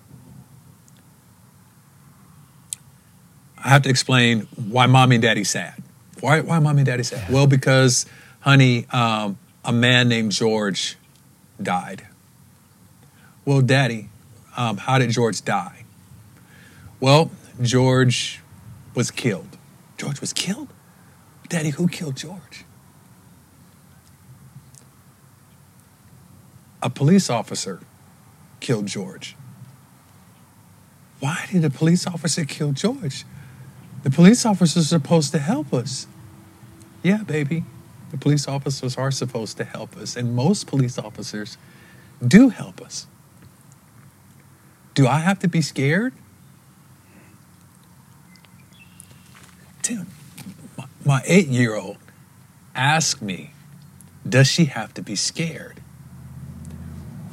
I 3.58 3.70
have 3.70 3.84
to 3.84 3.90
explain 3.90 4.48
why 4.56 4.86
mommy 4.88 5.18
and 5.18 5.22
daddy 5.24 5.44
sad. 5.44 5.82
Why, 6.22 6.42
why 6.42 6.60
mommy 6.60 6.80
and 6.80 6.86
daddy 6.86 7.04
sad? 7.04 7.32
Well, 7.32 7.48
because, 7.48 8.06
honey, 8.42 8.86
um, 8.92 9.38
a 9.64 9.72
man 9.72 10.10
named 10.10 10.32
George 10.32 10.98
died. 11.62 12.08
Well, 13.46 13.62
daddy, 13.62 14.10
um, 14.58 14.78
how 14.78 14.98
did 14.98 15.10
George 15.12 15.44
die? 15.44 15.86
Well, 17.00 17.32
George 17.62 18.42
was 18.94 19.12
killed. 19.12 19.58
George 19.98 20.22
was 20.22 20.34
killed? 20.34 20.70
Daddy, 21.48 21.70
who 21.70 21.88
killed 21.88 22.16
George? 22.16 22.66
A 26.82 26.90
police 26.90 27.30
officer 27.30 27.80
killed 28.60 28.86
George. 28.86 29.36
Why 31.20 31.46
did 31.52 31.66
a 31.66 31.70
police 31.70 32.08
officer 32.08 32.46
kill 32.46 32.72
George? 32.72 33.26
The 34.04 34.10
police 34.10 34.46
officers 34.46 34.86
are 34.86 35.00
supposed 35.00 35.32
to 35.34 35.40
help 35.40 35.74
us. 35.74 36.08
Yeah, 37.04 37.24
baby. 37.24 37.66
The 38.12 38.18
police 38.18 38.48
officers 38.48 38.98
are 38.98 39.12
supposed 39.12 39.58
to 39.58 39.64
help 39.64 39.98
us, 39.98 40.16
and 40.16 40.36
most 40.36 40.68
police 40.68 40.98
officers 40.98 41.58
do 42.26 42.50
help 42.50 42.82
us. 42.82 43.08
Do 44.94 45.08
I 45.08 45.20
have 45.20 45.40
to 45.40 45.48
be 45.48 45.62
scared? 45.62 46.14
Tim, 49.82 50.08
my, 51.10 51.24
eight 51.26 51.48
year 51.48 51.76
old 51.76 51.98
asked 52.76 53.20
me, 53.20 53.52
Does 54.28 54.48
she 54.48 54.66
have 54.66 54.94
to 54.94 55.02
be 55.02 55.16
scared? 55.16 55.82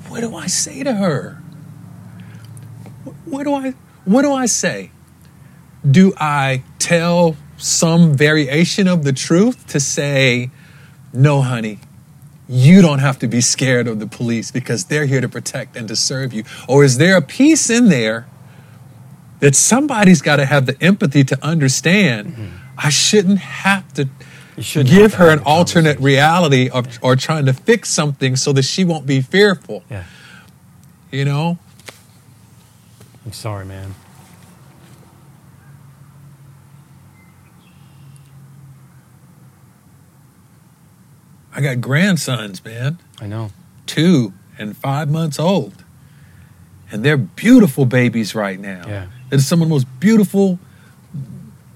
What 0.09 0.23
do 0.23 0.35
I 0.35 0.47
say 0.47 0.83
to 0.83 0.95
her? 0.95 1.43
What 3.27 3.45
do 3.45 3.53
I 3.53 3.75
what 4.07 4.23
do 4.23 4.33
I 4.33 4.47
say? 4.47 4.91
Do 5.89 6.15
I 6.17 6.63
tell 6.79 7.37
some 7.59 8.17
variation 8.17 8.89
of 8.89 9.05
the 9.05 9.13
truth 9.13 9.67
to 9.69 9.79
say, 9.79 10.51
no, 11.13 11.43
honey, 11.43 11.79
you 12.49 12.81
don't 12.81 13.01
have 13.01 13.19
to 13.19 13.29
be 13.29 13.41
scared 13.41 13.89
of 13.89 13.99
the 13.99 14.07
police 14.07 14.51
because 14.51 14.87
they're 14.87 15.07
here 15.07 15.21
to 15.21 15.29
protect 15.29 15.77
and 15.77 15.87
to 15.89 15.97
serve 15.97 16.33
you? 16.33 16.45
Or 16.69 16.83
is 16.83 16.99
there 16.99 17.17
a 17.17 17.23
piece 17.23 17.69
in 17.69 17.89
there 17.89 18.27
that 19.41 19.55
somebody's 19.55 20.23
got 20.23 20.37
to 20.37 20.47
have 20.47 20.67
the 20.67 20.83
empathy 20.83 21.25
to 21.25 21.45
understand 21.45 22.29
mm-hmm. 22.29 22.56
I 22.79 22.91
shouldn't 22.91 23.39
have 23.39 23.93
to 23.95 24.09
give 24.85 25.15
her 25.15 25.31
an 25.31 25.41
alternate 25.41 25.99
reality 26.01 26.69
of, 26.69 26.99
or 27.03 27.17
trying 27.17 27.47
to 27.47 27.53
fix 27.53 27.91
something 27.91 28.37
so 28.37 28.53
that 28.53 28.65
she 28.65 28.85
won't 28.85 29.07
be 29.07 29.21
fearful. 29.21 29.83
Yeah. 29.91 30.05
You 31.11 31.25
know? 31.25 31.59
I'm 33.25 33.33
sorry, 33.33 33.65
man. 33.65 33.95
I 41.55 41.61
got 41.63 41.81
grandsons, 41.81 42.63
man, 42.65 42.99
I 43.21 43.27
know. 43.27 43.51
two 43.87 44.35
and 44.59 44.77
five 44.77 45.09
months 45.11 45.39
old. 45.39 45.85
And 46.93 47.03
they're 47.05 47.17
beautiful 47.17 47.87
babies 47.87 48.35
right 48.35 48.61
now. 48.61 48.85
Yeah. 48.87 49.07
They're 49.31 49.39
some 49.39 49.63
of 49.63 49.69
the 49.69 49.75
most 49.75 49.87
beautiful, 49.99 50.59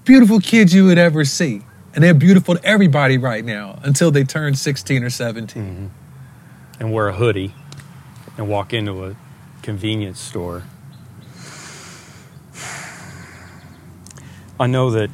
beautiful 0.05 0.39
kids 0.39 0.73
you 0.73 0.85
would 0.85 0.97
ever 0.97 1.25
see. 1.25 1.63
And 1.93 2.03
they're 2.03 2.13
beautiful 2.13 2.55
to 2.55 2.63
everybody 2.63 3.17
right 3.17 3.43
now 3.43 3.79
until 3.83 4.11
they 4.11 4.23
turn 4.23 4.55
16 4.55 5.03
or 5.03 5.09
17. 5.09 5.63
Mm-hmm. 5.63 5.87
And 6.79 6.93
wear 6.93 7.09
a 7.09 7.13
hoodie 7.13 7.53
and 8.37 8.47
walk 8.47 8.73
into 8.73 9.05
a 9.05 9.15
convenience 9.61 10.19
store. 10.19 10.63
I 14.59 14.67
know 14.67 14.91
that 14.91 15.09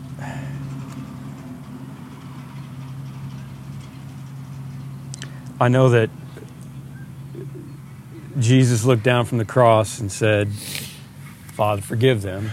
I 5.60 5.70
know 5.70 5.90
that 5.90 6.10
Jesus 8.38 8.86
looked 8.86 9.04
down 9.04 9.26
from 9.26 9.40
the 9.40 9.46
cross 9.46 10.00
and 10.00 10.12
said, 10.12 10.52
Father, 11.54 11.82
forgive 11.82 12.22
them. 12.22 12.52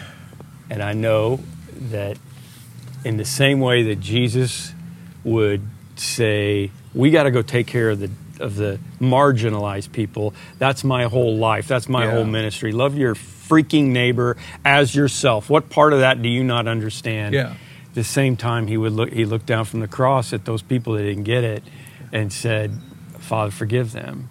And 0.70 0.83
I 0.83 0.94
know 0.94 1.40
that 1.91 2.17
in 3.05 3.17
the 3.17 3.25
same 3.25 3.61
way 3.61 3.83
that 3.85 4.01
Jesus 4.01 4.73
would 5.25 5.63
say, 5.97 6.71
"We 6.95 7.11
got 7.11 7.25
to 7.25 7.31
go 7.31 7.43
take 7.43 7.67
care 7.67 7.91
of 7.91 8.01
the 8.01 8.11
of 8.41 8.57
the 8.57 8.79
marginalized 9.01 9.93
people." 9.93 10.35
That's 10.59 10.83
my 10.85 11.05
whole 11.05 11.37
life. 11.37 11.69
That's 11.69 11.89
my 11.89 12.05
Yeah. 12.05 12.13
whole 12.13 12.25
ministry. 12.25 12.73
Love 12.73 12.97
your 12.97 13.15
freaking 13.15 13.89
neighbor 13.89 14.37
as 14.65 14.95
yourself. 14.95 15.51
What 15.51 15.69
part 15.71 15.93
of 15.93 16.01
that 16.01 16.23
do 16.23 16.29
you 16.29 16.43
not 16.43 16.67
understand? 16.67 17.35
Yeah. 17.35 17.51
At 17.51 17.95
the 17.95 18.05
same 18.05 18.37
time, 18.37 18.67
he 18.67 18.77
would 18.77 18.93
look. 18.93 19.13
He 19.13 19.25
looked 19.25 19.47
down 19.47 19.67
from 19.67 19.81
the 19.81 19.89
cross 19.89 20.33
at 20.33 20.45
those 20.47 20.63
people 20.63 20.95
that 20.95 21.03
didn't 21.03 21.25
get 21.25 21.45
it, 21.45 21.63
and 22.13 22.33
said, 22.33 22.73
"Father, 23.19 23.51
forgive 23.53 23.93
them." 23.93 24.29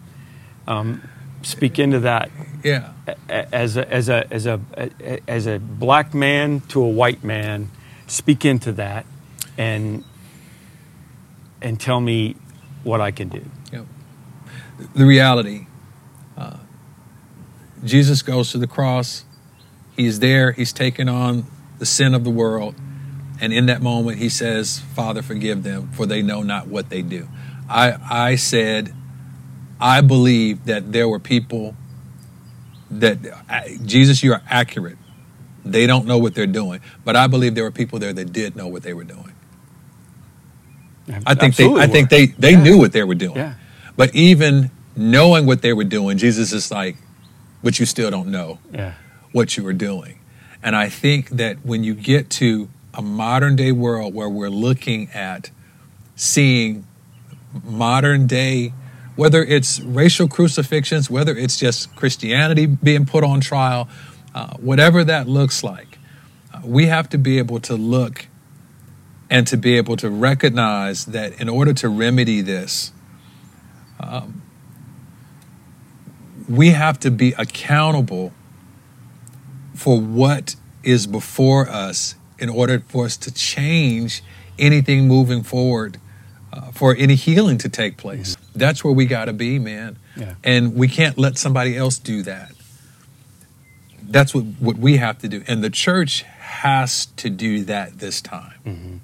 Um, 0.68 1.02
speak 1.44 1.80
into 1.80 2.00
that 2.00 2.30
Yeah. 2.64 2.94
as 3.28 3.76
a, 3.78 3.92
as 3.92 4.10
a 4.10 4.34
as 4.34 4.46
a 4.46 4.60
as 5.28 5.48
a 5.48 5.60
black 5.60 6.14
man 6.14 6.62
to 6.70 6.82
a 6.82 6.88
white 6.88 7.24
man, 7.24 7.70
speak 8.08 8.46
into 8.46 8.72
that, 8.74 9.06
and 9.58 10.04
and 11.62 11.80
tell 11.80 12.00
me 12.00 12.36
what 12.84 13.02
I 13.02 13.12
can 13.12 13.30
do. 13.30 13.44
Yep. 13.72 13.86
The 14.96 15.06
reality 15.06 15.68
uh, 16.38 16.58
Jesus 17.84 18.22
goes 18.22 18.52
to 18.52 18.58
the 18.58 18.68
cross. 18.68 19.26
He's 19.96 20.20
there. 20.20 20.52
He's 20.54 20.74
taken 20.74 21.10
on 21.10 21.46
the 21.80 21.86
sin 21.86 22.14
of 22.14 22.24
the 22.24 22.30
world. 22.30 22.76
And 23.42 23.52
in 23.52 23.66
that 23.66 23.82
moment, 23.82 24.20
he 24.20 24.30
says, 24.30 24.80
Father, 24.80 25.22
forgive 25.22 25.64
them, 25.64 25.90
for 25.92 26.06
they 26.06 26.22
know 26.22 26.44
not 26.44 26.68
what 26.68 26.90
they 26.90 27.02
do. 27.02 27.28
I, 27.70 27.98
I 28.10 28.36
said, 28.36 28.94
I 29.82 30.02
believe 30.02 30.66
that 30.66 30.94
there 30.94 31.10
were 31.10 31.20
people 31.20 31.76
that, 33.02 33.18
Jesus, 33.86 34.24
you 34.24 34.34
are 34.34 34.42
accurate. 34.50 34.98
They 35.66 35.88
don't 35.88 36.06
know 36.06 36.18
what 36.18 36.36
they're 36.36 36.46
doing. 36.48 36.82
But 37.06 37.16
I 37.16 37.28
believe 37.28 37.56
there 37.56 37.64
were 37.64 37.72
people 37.72 38.00
there 38.00 38.14
that 38.14 38.34
did 38.34 38.56
know 38.56 38.68
what 38.68 38.84
they 38.84 38.94
were 38.94 39.04
doing. 39.06 39.32
I 41.26 41.36
think 41.36 41.56
they, 41.56 41.64
Absolutely 41.66 41.82
I 41.82 41.88
think 41.88 42.10
they, 42.10 42.26
they 42.28 42.52
Yeah. 42.52 42.64
knew 42.64 42.78
what 42.78 42.92
they 42.94 43.04
were 43.04 43.16
doing. 43.16 43.36
Yeah. 43.38 43.54
But 43.98 44.16
even 44.16 44.72
knowing 44.96 45.46
what 45.46 45.62
they 45.62 45.74
were 45.74 45.84
doing, 45.84 46.18
Jesus 46.18 46.54
is 46.54 46.72
like, 46.72 46.96
but 47.62 47.80
you 47.80 47.86
still 47.86 48.10
don't 48.10 48.30
know 48.30 48.60
Yeah. 48.74 48.94
what 49.32 49.58
you 49.58 49.64
were 49.64 49.74
doing. 49.74 50.20
And 50.62 50.76
I 50.76 50.88
think 50.90 51.30
that 51.32 51.58
when 51.66 51.84
you 51.84 51.94
get 51.94 52.30
to 52.32 52.70
a 52.94 53.02
modern 53.02 53.56
day 53.56 53.72
world 53.72 54.14
where 54.14 54.30
we're 54.30 54.50
looking 54.50 55.10
at 55.14 55.50
seeing 56.16 56.86
modern 57.66 58.28
day, 58.28 58.72
whether 59.16 59.44
it's 59.44 59.80
racial 59.82 60.28
crucifixions, 60.28 61.10
whether 61.10 61.36
it's 61.36 61.58
just 61.58 61.96
Christianity 61.96 62.66
being 62.66 63.06
put 63.06 63.24
on 63.24 63.42
trial, 63.42 63.88
uh, 64.34 64.56
whatever 64.58 65.04
that 65.04 65.28
looks 65.28 65.64
like, 65.64 66.00
uh, 66.54 66.62
we 66.64 66.88
have 66.88 67.10
to 67.10 67.18
be 67.18 67.38
able 67.38 67.60
to 67.62 67.76
look 67.76 68.28
and 69.30 69.48
to 69.48 69.58
be 69.58 69.78
able 69.78 69.98
to 69.98 70.10
recognize 70.10 71.06
that 71.06 71.40
in 71.40 71.50
order 71.50 71.74
to 71.74 71.90
remedy 71.90 72.42
this, 72.42 72.92
um, 74.00 74.42
we 76.50 76.70
have 76.70 77.00
to 77.00 77.10
be 77.10 77.34
accountable 77.38 78.34
for 79.74 80.00
what 80.00 80.56
is 80.84 81.08
before 81.08 81.70
us 81.70 82.16
in 82.38 82.50
order 82.50 82.84
for 82.88 83.06
us 83.06 83.18
to 83.18 83.34
change 83.34 84.24
anything 84.60 85.08
moving 85.08 85.44
forward 85.44 86.00
uh, 86.52 86.72
for 86.72 86.96
any 86.96 87.16
healing 87.16 87.58
to 87.58 87.70
take 87.70 87.98
place. 87.98 88.33
That's 88.56 88.84
where 88.84 88.94
we 88.94 89.06
got 89.06 89.26
to 89.26 89.34
be, 89.34 89.60
man. 89.60 89.98
Yeah. 90.16 90.36
And 90.44 90.76
we 90.76 90.88
can't 90.88 91.18
let 91.18 91.38
somebody 91.38 91.76
else 91.76 91.98
do 92.00 92.22
that. 92.24 92.52
That's 94.02 94.34
what, 94.36 94.44
what 94.60 94.78
we 94.78 94.98
have 94.98 95.18
to 95.20 95.28
do. 95.28 95.44
And 95.48 95.64
the 95.64 95.70
church 95.70 96.24
has 96.24 97.08
to 97.18 97.30
do 97.30 97.64
that 97.66 98.00
this 98.00 98.22
time. 98.22 98.54
Mm-hmm. 98.66 98.98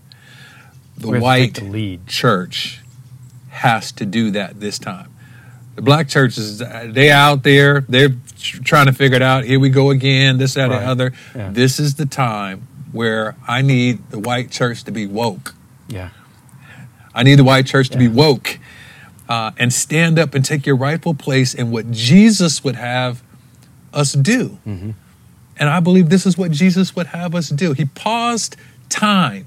The 0.97 1.07
We 1.07 1.13
have 1.15 1.23
white 1.23 1.53
the 1.55 1.63
lead. 1.65 2.07
church 2.07 2.81
has 3.49 3.91
to 3.93 4.05
do 4.05 4.31
that 4.31 4.59
this 4.59 4.77
time. 4.77 5.11
The 5.75 5.81
black 5.81 6.09
churches, 6.09 6.61
uh, 6.61 6.87
they 6.91 7.09
out 7.09 7.43
there, 7.43 7.81
they're 7.87 8.15
trying 8.37 8.87
to 8.87 8.93
figure 8.93 9.15
it 9.15 9.21
out. 9.21 9.45
Here 9.45 9.59
we 9.59 9.69
go 9.69 9.89
again, 9.91 10.37
this, 10.37 10.55
that, 10.55 10.69
Right. 10.69 10.79
and 10.81 10.85
other. 10.89 11.13
Yeah. 11.33 11.49
This 11.51 11.79
is 11.79 11.95
the 11.95 12.05
time 12.05 12.67
where 12.91 13.35
I 13.47 13.61
need 13.61 14.09
the 14.09 14.19
white 14.19 14.51
church 14.51 14.83
to 14.83 14.91
be 14.91 15.07
woke. 15.07 15.55
Yeah. 15.87 16.09
I 17.15 17.23
need 17.23 17.35
the 17.39 17.43
white 17.43 17.65
church 17.65 17.89
to 17.89 17.97
be 17.97 18.05
Yeah. 18.05 18.11
woke 18.11 18.59
uh, 19.29 19.51
and 19.57 19.71
stand 19.71 20.17
up 20.17 20.33
and 20.33 20.43
take 20.43 20.65
your 20.65 20.75
rightful 20.75 21.13
place 21.13 21.53
in 21.53 21.69
what 21.69 21.91
Jesus 21.91 22.63
would 22.63 22.75
have 22.75 23.23
us 23.93 24.13
do. 24.13 24.57
Mm-hmm. 24.67 24.91
And 25.57 25.69
I 25.69 25.79
believe 25.79 26.09
this 26.09 26.25
is 26.25 26.37
what 26.37 26.51
Jesus 26.51 26.95
would 26.95 27.07
have 27.07 27.35
us 27.35 27.49
do. 27.49 27.73
He 27.73 27.85
paused 27.85 28.55
time. 28.89 29.45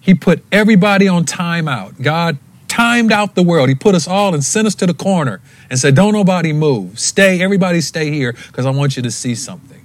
He 0.00 0.14
put 0.14 0.44
everybody 0.52 1.08
on 1.08 1.24
timeout. 1.24 2.02
God 2.02 2.36
timed 2.68 3.12
out 3.12 3.34
the 3.34 3.42
world. 3.42 3.68
He 3.68 3.74
put 3.74 3.94
us 3.94 4.06
all 4.06 4.34
and 4.34 4.44
sent 4.44 4.66
us 4.66 4.74
to 4.76 4.86
the 4.86 4.94
corner 4.94 5.40
and 5.70 5.78
said, 5.78 5.94
Don't 5.94 6.12
nobody 6.12 6.52
move. 6.52 6.98
Stay, 6.98 7.40
everybody 7.40 7.80
stay 7.80 8.10
here 8.10 8.34
because 8.48 8.66
I 8.66 8.70
want 8.70 8.96
you 8.96 9.02
to 9.02 9.10
see 9.10 9.34
something. 9.34 9.84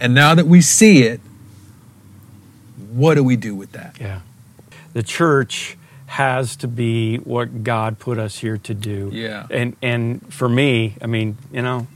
And 0.00 0.14
now 0.14 0.34
that 0.34 0.46
we 0.46 0.60
see 0.60 1.02
it, 1.02 1.20
what 2.90 3.14
do 3.14 3.22
we 3.22 3.36
do 3.36 3.54
with 3.54 3.72
that? 3.72 3.96
Yeah. 4.00 4.20
The 4.92 5.02
church 5.02 5.76
has 6.08 6.56
to 6.56 6.66
be 6.66 7.16
what 7.16 7.62
God 7.62 7.98
put 7.98 8.18
us 8.18 8.38
here 8.38 8.56
to 8.56 8.74
do. 8.74 9.10
Yeah. 9.12 9.46
And 9.50 9.76
and 9.82 10.32
for 10.32 10.48
me, 10.48 10.96
I 11.02 11.06
mean, 11.06 11.36
you 11.52 11.60
know, 11.60 11.86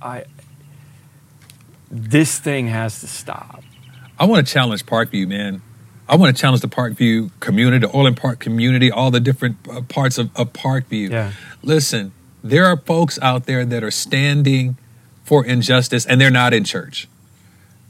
I 0.00 0.24
this 1.90 2.38
thing 2.38 2.68
has 2.68 3.00
to 3.00 3.06
stop. 3.06 3.64
I 4.18 4.26
want 4.26 4.46
to 4.46 4.52
challenge 4.52 4.84
Parkview, 4.84 5.26
man. 5.26 5.62
I 6.06 6.16
want 6.16 6.36
to 6.36 6.40
challenge 6.40 6.60
the 6.60 6.68
Parkview 6.68 7.30
community, 7.40 7.86
the 7.86 7.92
Orland 7.92 8.18
Park 8.18 8.40
community, 8.40 8.90
all 8.90 9.10
the 9.10 9.20
different 9.20 9.56
uh, 9.70 9.80
parts 9.82 10.18
of, 10.18 10.30
of 10.36 10.52
Parkview. 10.52 11.10
Yeah. 11.10 11.32
Listen, 11.62 12.12
there 12.44 12.66
are 12.66 12.76
folks 12.76 13.18
out 13.22 13.46
there 13.46 13.64
that 13.64 13.82
are 13.82 13.90
standing 13.90 14.76
for 15.24 15.46
injustice 15.46 16.04
and 16.04 16.20
they're 16.20 16.30
not 16.30 16.52
in 16.52 16.64
church. 16.64 17.08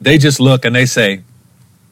They 0.00 0.16
just 0.16 0.38
look 0.38 0.64
and 0.64 0.76
they 0.76 0.86
say, 0.86 1.22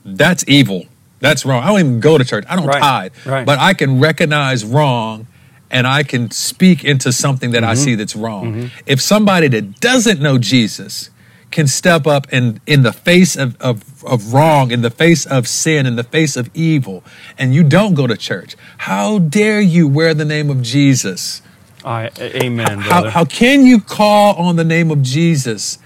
that's 0.05 0.44
evil. 0.47 0.87
That's 1.20 1.44
wrong. 1.44 1.62
I 1.62 1.68
don't 1.68 1.81
even 1.81 2.00
go 2.00 2.16
to 2.18 2.24
church. 2.24 2.44
I 2.48 2.57
don't 2.57 2.66
Right, 2.66 2.81
tithe. 2.81 3.12
right. 3.26 3.44
But 3.46 3.59
I 3.59 3.74
can 3.74 4.00
recognize 4.00 4.64
wrong 4.64 5.26
and 5.70 5.87
I 5.87 6.02
can 6.02 6.31
speak 6.31 6.85
into 6.85 7.12
something 7.12 7.50
that 7.50 7.64
I 7.64 7.72
Mm-hmm. 7.74 7.85
see 7.85 7.94
that's 7.96 8.16
wrong. 8.16 8.70
If 8.87 9.00
somebody 9.00 9.48
that 9.48 9.81
doesn't 9.81 10.20
know 10.20 10.38
Jesus 10.38 11.11
can 11.50 11.66
step 11.66 12.07
up 12.07 12.26
and 12.31 12.61
in 12.66 12.83
the 12.83 12.92
face 12.92 13.35
of, 13.37 13.57
of, 13.61 14.04
of 14.04 14.33
wrong, 14.35 14.70
in 14.70 14.83
the 14.83 14.90
face 14.90 15.24
of 15.26 15.48
sin, 15.48 15.87
in 15.87 15.96
the 15.96 16.04
face 16.04 16.37
of 16.37 16.50
evil, 16.54 17.02
and 17.38 17.54
you 17.54 17.64
don't 17.64 17.94
go 17.94 18.07
to 18.07 18.16
church, 18.16 18.54
how 18.78 19.18
dare 19.18 19.61
you 19.61 19.88
wear 19.88 20.14
the 20.14 20.24
name 20.26 20.50
of 20.50 20.62
Jesus? 20.62 21.42
I 21.85 22.11
amen, 22.20 22.78
How, 22.81 23.09
how 23.11 23.24
can 23.24 23.64
you 23.64 23.81
call 23.81 24.35
on 24.37 24.57
the 24.57 24.64
name 24.64 24.90
of 24.90 25.00
Jesus 25.02 25.78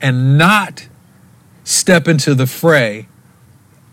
and 0.00 0.38
not 0.38 0.88
step 1.64 2.08
into 2.08 2.34
the 2.34 2.46
fray 2.46 3.06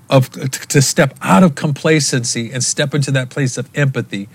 of 0.09 0.29
to 0.69 0.81
step 0.81 1.15
out 1.21 1.43
of 1.43 1.55
complacency 1.55 2.51
and 2.51 2.63
step 2.63 2.93
into 2.93 3.11
that 3.11 3.29
place 3.29 3.57
of 3.57 3.69
empathy? 3.75 4.29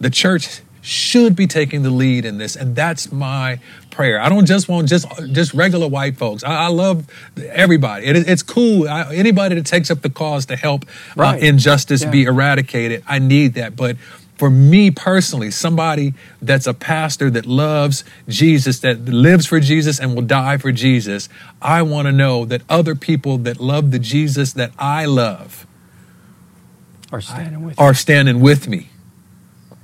The 0.00 0.10
church 0.10 0.62
should 0.82 1.36
be 1.36 1.46
taking 1.46 1.82
the 1.82 1.90
lead 1.90 2.24
in 2.24 2.38
this, 2.38 2.56
and 2.56 2.74
that's 2.74 3.12
my 3.12 3.60
prayer. 3.90 4.18
I 4.18 4.30
don't 4.30 4.46
just 4.46 4.66
want 4.66 4.88
just 4.88 5.06
just 5.32 5.52
regular 5.52 5.86
white 5.88 6.16
folks. 6.16 6.42
I, 6.42 6.64
I 6.64 6.66
love 6.68 7.06
everybody. 7.50 8.06
It, 8.06 8.16
it's 8.28 8.42
cool. 8.42 8.88
I, 8.88 9.14
anybody 9.14 9.56
that 9.56 9.66
takes 9.66 9.90
up 9.90 10.00
the 10.00 10.08
cause 10.08 10.46
to 10.46 10.56
help 10.56 10.86
uh, 11.18 11.36
injustice 11.38 12.02
Yeah. 12.02 12.10
be 12.10 12.24
eradicated, 12.24 13.04
I 13.06 13.18
need 13.18 13.54
that. 13.54 13.76
But 13.76 13.96
for 14.40 14.48
me 14.48 14.90
personally, 14.90 15.50
somebody 15.50 16.14
that's 16.40 16.66
a 16.66 16.72
pastor 16.72 17.28
that 17.28 17.44
loves 17.44 18.04
Jesus, 18.26 18.80
that 18.80 19.04
lives 19.04 19.44
for 19.44 19.60
Jesus 19.60 20.00
and 20.00 20.14
will 20.14 20.22
die 20.22 20.56
for 20.56 20.72
Jesus, 20.72 21.28
I 21.60 21.82
want 21.82 22.06
to 22.06 22.12
know 22.12 22.46
that 22.46 22.62
other 22.66 22.94
people 22.94 23.36
that 23.36 23.60
love 23.60 23.90
the 23.90 23.98
Jesus 23.98 24.54
that 24.54 24.72
I 24.78 25.04
love 25.04 25.66
Are 27.12 27.20
standing 27.20 27.62
with 27.62 27.78
are 27.78 27.92
standing 27.92 28.40
with 28.40 28.66
me 28.66 28.88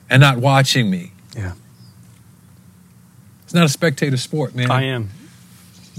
and 0.09 0.23
not 0.23 0.39
watching 0.39 0.89
me. 0.89 1.13
Yeah. 1.37 1.53
It's 3.45 3.53
not 3.53 3.67
a 3.67 3.69
spectator 3.69 4.17
sport, 4.17 4.55
man. 4.55 4.71
I 4.71 4.85
am. 4.85 5.11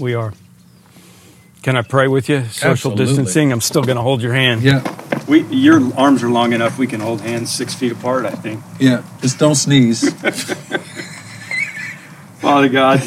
We 0.00 0.14
are. 0.14 0.32
Can 1.62 1.76
I 1.76 1.82
pray 1.82 2.08
with 2.08 2.28
you? 2.28 2.42
Social 2.46 2.72
Absolutely. 2.72 3.04
distancing. 3.06 3.52
I'm 3.52 3.60
still 3.60 3.84
going 3.84 3.98
to 3.98 4.02
hold 4.02 4.20
your 4.20 4.32
hand. 4.32 4.62
Yeah, 4.62 4.80
We, 5.28 5.42
your 5.44 5.80
arms 5.94 6.22
are 6.22 6.30
long 6.30 6.52
enough. 6.52 6.78
We 6.78 6.86
can 6.86 7.00
hold 7.00 7.20
hands 7.20 7.52
six 7.52 7.74
feet 7.74 7.92
apart. 7.92 8.24
I 8.24 8.30
think. 8.30 8.62
yeah. 8.80 9.02
Just 9.20 9.38
don't 9.38 9.54
sneeze. 9.54 10.10
Father 12.38 12.68
God, 12.68 13.02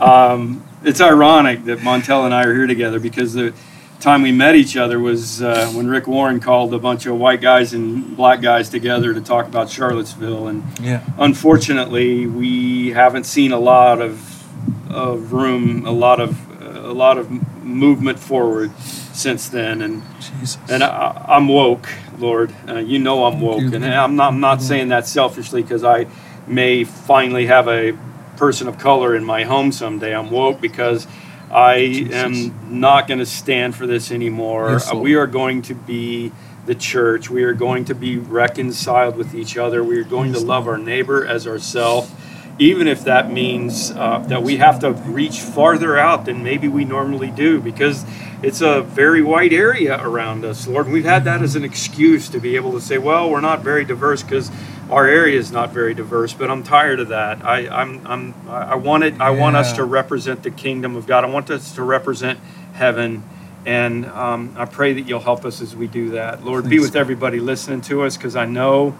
um, 0.00 0.64
it's 0.84 1.00
ironic 1.00 1.64
that 1.64 1.78
Montell 1.78 2.24
and 2.24 2.34
I 2.34 2.44
are 2.44 2.52
here 2.52 2.66
together 2.66 2.98
because 2.98 3.32
the 3.34 3.54
time 4.00 4.20
we 4.22 4.32
met 4.32 4.56
each 4.56 4.76
other 4.76 4.98
was 4.98 5.40
uh, 5.40 5.68
when 5.68 5.86
Rick 5.86 6.08
Warren 6.08 6.40
called 6.40 6.74
a 6.74 6.78
bunch 6.78 7.06
of 7.06 7.16
white 7.16 7.40
guys 7.40 7.72
and 7.72 8.16
black 8.16 8.40
guys 8.42 8.68
together 8.68 9.14
to 9.14 9.20
talk 9.20 9.46
about 9.46 9.70
Charlottesville, 9.70 10.48
and 10.48 10.64
yeah, 10.80 11.04
unfortunately, 11.18 12.26
we 12.26 12.90
haven't 12.90 13.24
seen 13.24 13.52
a 13.52 13.60
lot 13.60 14.00
of, 14.00 14.44
of 14.90 15.32
room, 15.32 15.86
a 15.86 15.92
lot 15.92 16.20
of 16.20 16.36
a 16.60 16.92
lot 16.92 17.16
of 17.16 17.30
movement 17.64 18.18
forward 18.18 18.72
since 19.12 19.48
then, 19.48 19.82
and 19.82 20.02
Jesus. 20.20 20.58
and 20.68 20.82
I, 20.82 21.24
I'm 21.28 21.48
woke, 21.48 21.88
Lord. 22.18 22.52
Uh, 22.68 22.78
you 22.78 22.98
know 22.98 23.24
I'm 23.24 23.40
woke, 23.40 23.60
you. 23.60 23.74
and 23.74 23.84
I'm 23.84 24.16
not. 24.16 24.32
I'm 24.32 24.40
not 24.40 24.62
saying 24.62 24.88
that 24.88 25.06
selfishly 25.06 25.62
because 25.62 25.84
I 25.84 26.06
may 26.46 26.84
finally 26.84 27.46
have 27.46 27.68
a 27.68 27.96
person 28.36 28.68
of 28.68 28.78
color 28.78 29.14
in 29.14 29.24
my 29.24 29.44
home 29.44 29.72
someday. 29.72 30.14
I'm 30.14 30.30
woke 30.30 30.60
because 30.60 31.06
I 31.50 31.74
am 32.12 32.80
not 32.80 33.06
going 33.06 33.18
to 33.18 33.26
stand 33.26 33.76
for 33.76 33.86
this 33.86 34.10
anymore. 34.10 34.70
Yes, 34.72 34.92
we 34.92 35.14
are 35.14 35.26
going 35.26 35.62
to 35.62 35.74
be 35.74 36.32
the 36.64 36.74
church. 36.74 37.28
We 37.28 37.44
are 37.44 37.52
going 37.52 37.84
to 37.86 37.94
be 37.94 38.16
reconciled 38.16 39.16
with 39.16 39.34
each 39.34 39.56
other. 39.56 39.82
We 39.84 39.98
are 39.98 40.04
going 40.04 40.32
to 40.32 40.40
love 40.40 40.66
our 40.66 40.78
neighbor 40.78 41.26
as 41.26 41.46
ourselves. 41.46 42.10
Even 42.58 42.86
if 42.86 43.04
that 43.04 43.30
means 43.32 43.90
uh, 43.90 44.18
that 44.28 44.42
we 44.42 44.58
have 44.58 44.78
to 44.80 44.92
reach 44.92 45.40
farther 45.40 45.98
out 45.98 46.26
than 46.26 46.44
maybe 46.44 46.68
we 46.68 46.84
normally 46.84 47.30
do, 47.30 47.60
because 47.60 48.04
it's 48.42 48.60
a 48.60 48.82
very 48.82 49.22
white 49.22 49.52
area 49.52 50.00
around 50.04 50.44
us, 50.44 50.66
Lord. 50.66 50.88
We've 50.88 51.04
had 51.04 51.24
that 51.24 51.42
as 51.42 51.54
an 51.54 51.64
excuse 51.64 52.28
to 52.30 52.40
be 52.40 52.56
able 52.56 52.72
to 52.72 52.80
say, 52.80 52.98
well, 52.98 53.30
we're 53.30 53.40
not 53.40 53.62
very 53.62 53.84
diverse 53.84 54.22
because 54.22 54.50
our 54.90 55.06
area 55.06 55.38
is 55.38 55.52
not 55.52 55.70
very 55.70 55.94
diverse. 55.94 56.32
But 56.34 56.50
I'm 56.50 56.62
tired 56.62 56.98
of 57.00 57.08
that. 57.08 57.44
I, 57.44 57.68
I'm, 57.68 58.06
I'm, 58.06 58.34
I 58.48 58.74
want 58.74 59.04
it. 59.04 59.20
I 59.20 59.30
want 59.30 59.56
us 59.56 59.72
to 59.74 59.84
represent 59.84 60.42
the 60.42 60.50
kingdom 60.50 60.96
of 60.96 61.06
God. 61.06 61.24
I 61.24 61.28
want 61.28 61.50
us 61.50 61.74
to 61.76 61.82
represent 61.82 62.40
heaven. 62.74 63.22
And 63.64 64.06
um, 64.06 64.56
I 64.58 64.64
pray 64.64 64.92
that 64.94 65.02
you'll 65.02 65.20
help 65.20 65.44
us 65.44 65.60
as 65.60 65.76
we 65.76 65.86
do 65.86 66.10
that. 66.10 66.44
Lord, 66.44 66.68
be 66.68 66.80
with 66.80 66.96
everybody 66.96 67.38
listening 67.38 67.80
to 67.82 68.02
us 68.02 68.16
because 68.16 68.34
I 68.34 68.44
know. 68.44 68.98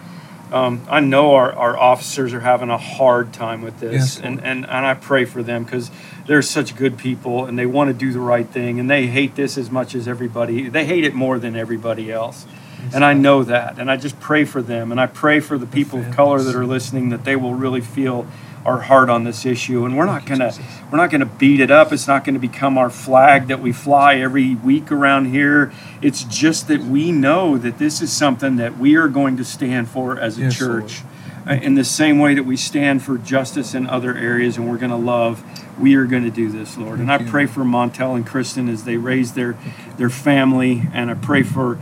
Um, 0.52 0.86
I 0.90 1.00
know 1.00 1.34
our, 1.34 1.52
our 1.52 1.78
officers 1.78 2.34
are 2.34 2.40
having 2.40 2.68
a 2.68 2.76
hard 2.78 3.32
time 3.32 3.62
with 3.62 3.80
this, 3.80 4.16
Yes, 4.16 4.20
and, 4.20 4.38
and, 4.44 4.66
and 4.66 4.86
I 4.86 4.94
pray 4.94 5.24
for 5.24 5.42
them 5.42 5.64
because 5.64 5.90
they're 6.26 6.42
such 6.42 6.76
good 6.76 6.98
people 6.98 7.46
and 7.46 7.58
they 7.58 7.66
want 7.66 7.88
to 7.88 7.94
do 7.94 8.12
the 8.12 8.20
right 8.20 8.46
thing 8.46 8.78
and 8.78 8.90
they 8.90 9.06
hate 9.06 9.34
this 9.34 9.56
as 9.56 9.70
much 9.70 9.94
as 9.94 10.06
everybody. 10.06 10.68
They 10.68 10.84
hate 10.84 11.04
it 11.04 11.14
more 11.14 11.38
than 11.38 11.56
everybody 11.56 12.12
else. 12.12 12.46
And 12.92 13.04
I 13.04 13.12
know 13.14 13.44
that. 13.44 13.78
And 13.78 13.90
I 13.90 13.96
just 13.96 14.18
pray 14.20 14.44
for 14.44 14.60
them. 14.60 14.90
And 14.90 15.00
I 15.00 15.06
pray 15.06 15.40
for 15.40 15.56
the 15.56 15.66
people 15.66 16.00
of 16.00 16.10
color 16.10 16.42
that 16.42 16.54
are 16.54 16.66
listening 16.66 17.10
that 17.10 17.24
they 17.24 17.36
will 17.36 17.54
really 17.54 17.80
feel 17.80 18.26
our 18.64 18.80
heart 18.82 19.10
on 19.10 19.24
this 19.24 19.44
issue. 19.44 19.84
And 19.84 19.96
we're 19.96 20.06
not 20.06 20.24
gonna 20.26 20.52
we're 20.90 20.98
not 20.98 21.10
gonna 21.10 21.26
beat 21.26 21.60
it 21.60 21.70
up. 21.70 21.92
It's 21.92 22.06
not 22.06 22.24
gonna 22.24 22.38
become 22.38 22.78
our 22.78 22.90
flag 22.90 23.48
that 23.48 23.60
we 23.60 23.72
fly 23.72 24.16
every 24.16 24.54
week 24.54 24.92
around 24.92 25.26
here. 25.26 25.72
It's 26.00 26.24
just 26.24 26.68
that 26.68 26.80
we 26.80 27.12
know 27.12 27.58
that 27.58 27.78
this 27.78 28.00
is 28.00 28.12
something 28.12 28.56
that 28.56 28.78
we 28.78 28.96
are 28.96 29.08
going 29.08 29.36
to 29.36 29.44
stand 29.44 29.88
for 29.88 30.18
as 30.18 30.38
a 30.38 30.42
Yes, 30.42 30.56
church. 30.58 31.02
Uh, 31.44 31.54
In 31.54 31.74
the 31.74 31.84
same 31.84 32.20
way 32.20 32.34
that 32.34 32.44
we 32.44 32.56
stand 32.56 33.02
for 33.02 33.18
justice 33.18 33.74
in 33.74 33.88
other 33.88 34.16
areas 34.16 34.56
and 34.56 34.70
we're 34.70 34.78
going 34.78 34.92
to 34.92 34.96
love, 34.96 35.42
we 35.80 35.96
are 35.96 36.04
going 36.04 36.22
to 36.22 36.30
do 36.30 36.48
this, 36.48 36.78
Lord. 36.78 37.00
And 37.00 37.10
I 37.10 37.18
pray 37.18 37.46
for 37.46 37.64
Montell 37.64 38.14
and 38.14 38.24
Kristen 38.24 38.68
as 38.68 38.84
they 38.84 38.96
raise 38.96 39.32
their 39.32 39.56
their 39.96 40.10
family, 40.10 40.82
and 40.92 41.10
I 41.10 41.14
pray 41.14 41.42
for 41.42 41.78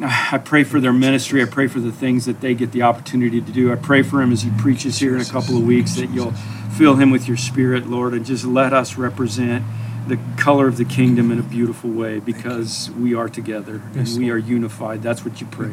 I 0.00 0.38
pray 0.38 0.64
for 0.64 0.80
their 0.80 0.92
ministry. 0.92 1.42
I 1.42 1.44
pray 1.44 1.66
for 1.66 1.80
the 1.80 1.92
things 1.92 2.24
that 2.24 2.40
they 2.40 2.54
get 2.54 2.72
the 2.72 2.82
opportunity 2.82 3.40
to 3.40 3.52
do. 3.52 3.70
I 3.72 3.76
pray 3.76 4.02
for 4.02 4.22
him 4.22 4.32
as 4.32 4.42
he 4.42 4.50
preaches 4.58 4.98
here 4.98 5.14
in 5.14 5.20
a 5.20 5.24
couple 5.24 5.56
of 5.56 5.66
weeks 5.66 5.96
that 5.96 6.10
you'll 6.10 6.32
fill 6.76 6.96
him 6.96 7.10
with 7.10 7.28
your 7.28 7.36
spirit, 7.36 7.86
Lord, 7.86 8.14
and 8.14 8.24
just 8.24 8.44
let 8.44 8.72
us 8.72 8.96
represent 8.96 9.64
the 10.08 10.18
color 10.36 10.66
of 10.66 10.78
the 10.78 10.84
kingdom 10.84 11.30
in 11.30 11.38
a 11.38 11.42
beautiful 11.42 11.90
way 11.90 12.18
because 12.18 12.90
we 12.92 13.14
are 13.14 13.28
together 13.28 13.82
and 13.94 14.08
we 14.18 14.30
are 14.30 14.38
unified. 14.38 15.02
That's 15.02 15.24
what 15.24 15.40
you 15.40 15.46
pray. 15.48 15.72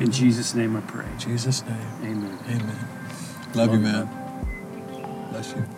In 0.00 0.12
Jesus' 0.12 0.54
name 0.54 0.76
I 0.76 0.80
pray. 0.82 1.06
In 1.06 1.18
Jesus' 1.18 1.64
name. 1.64 1.76
Amen. 2.02 2.38
Amen. 2.48 2.88
Love 3.54 3.72
you, 3.72 3.80
man. 3.80 5.28
Bless 5.30 5.54
you. 5.54 5.77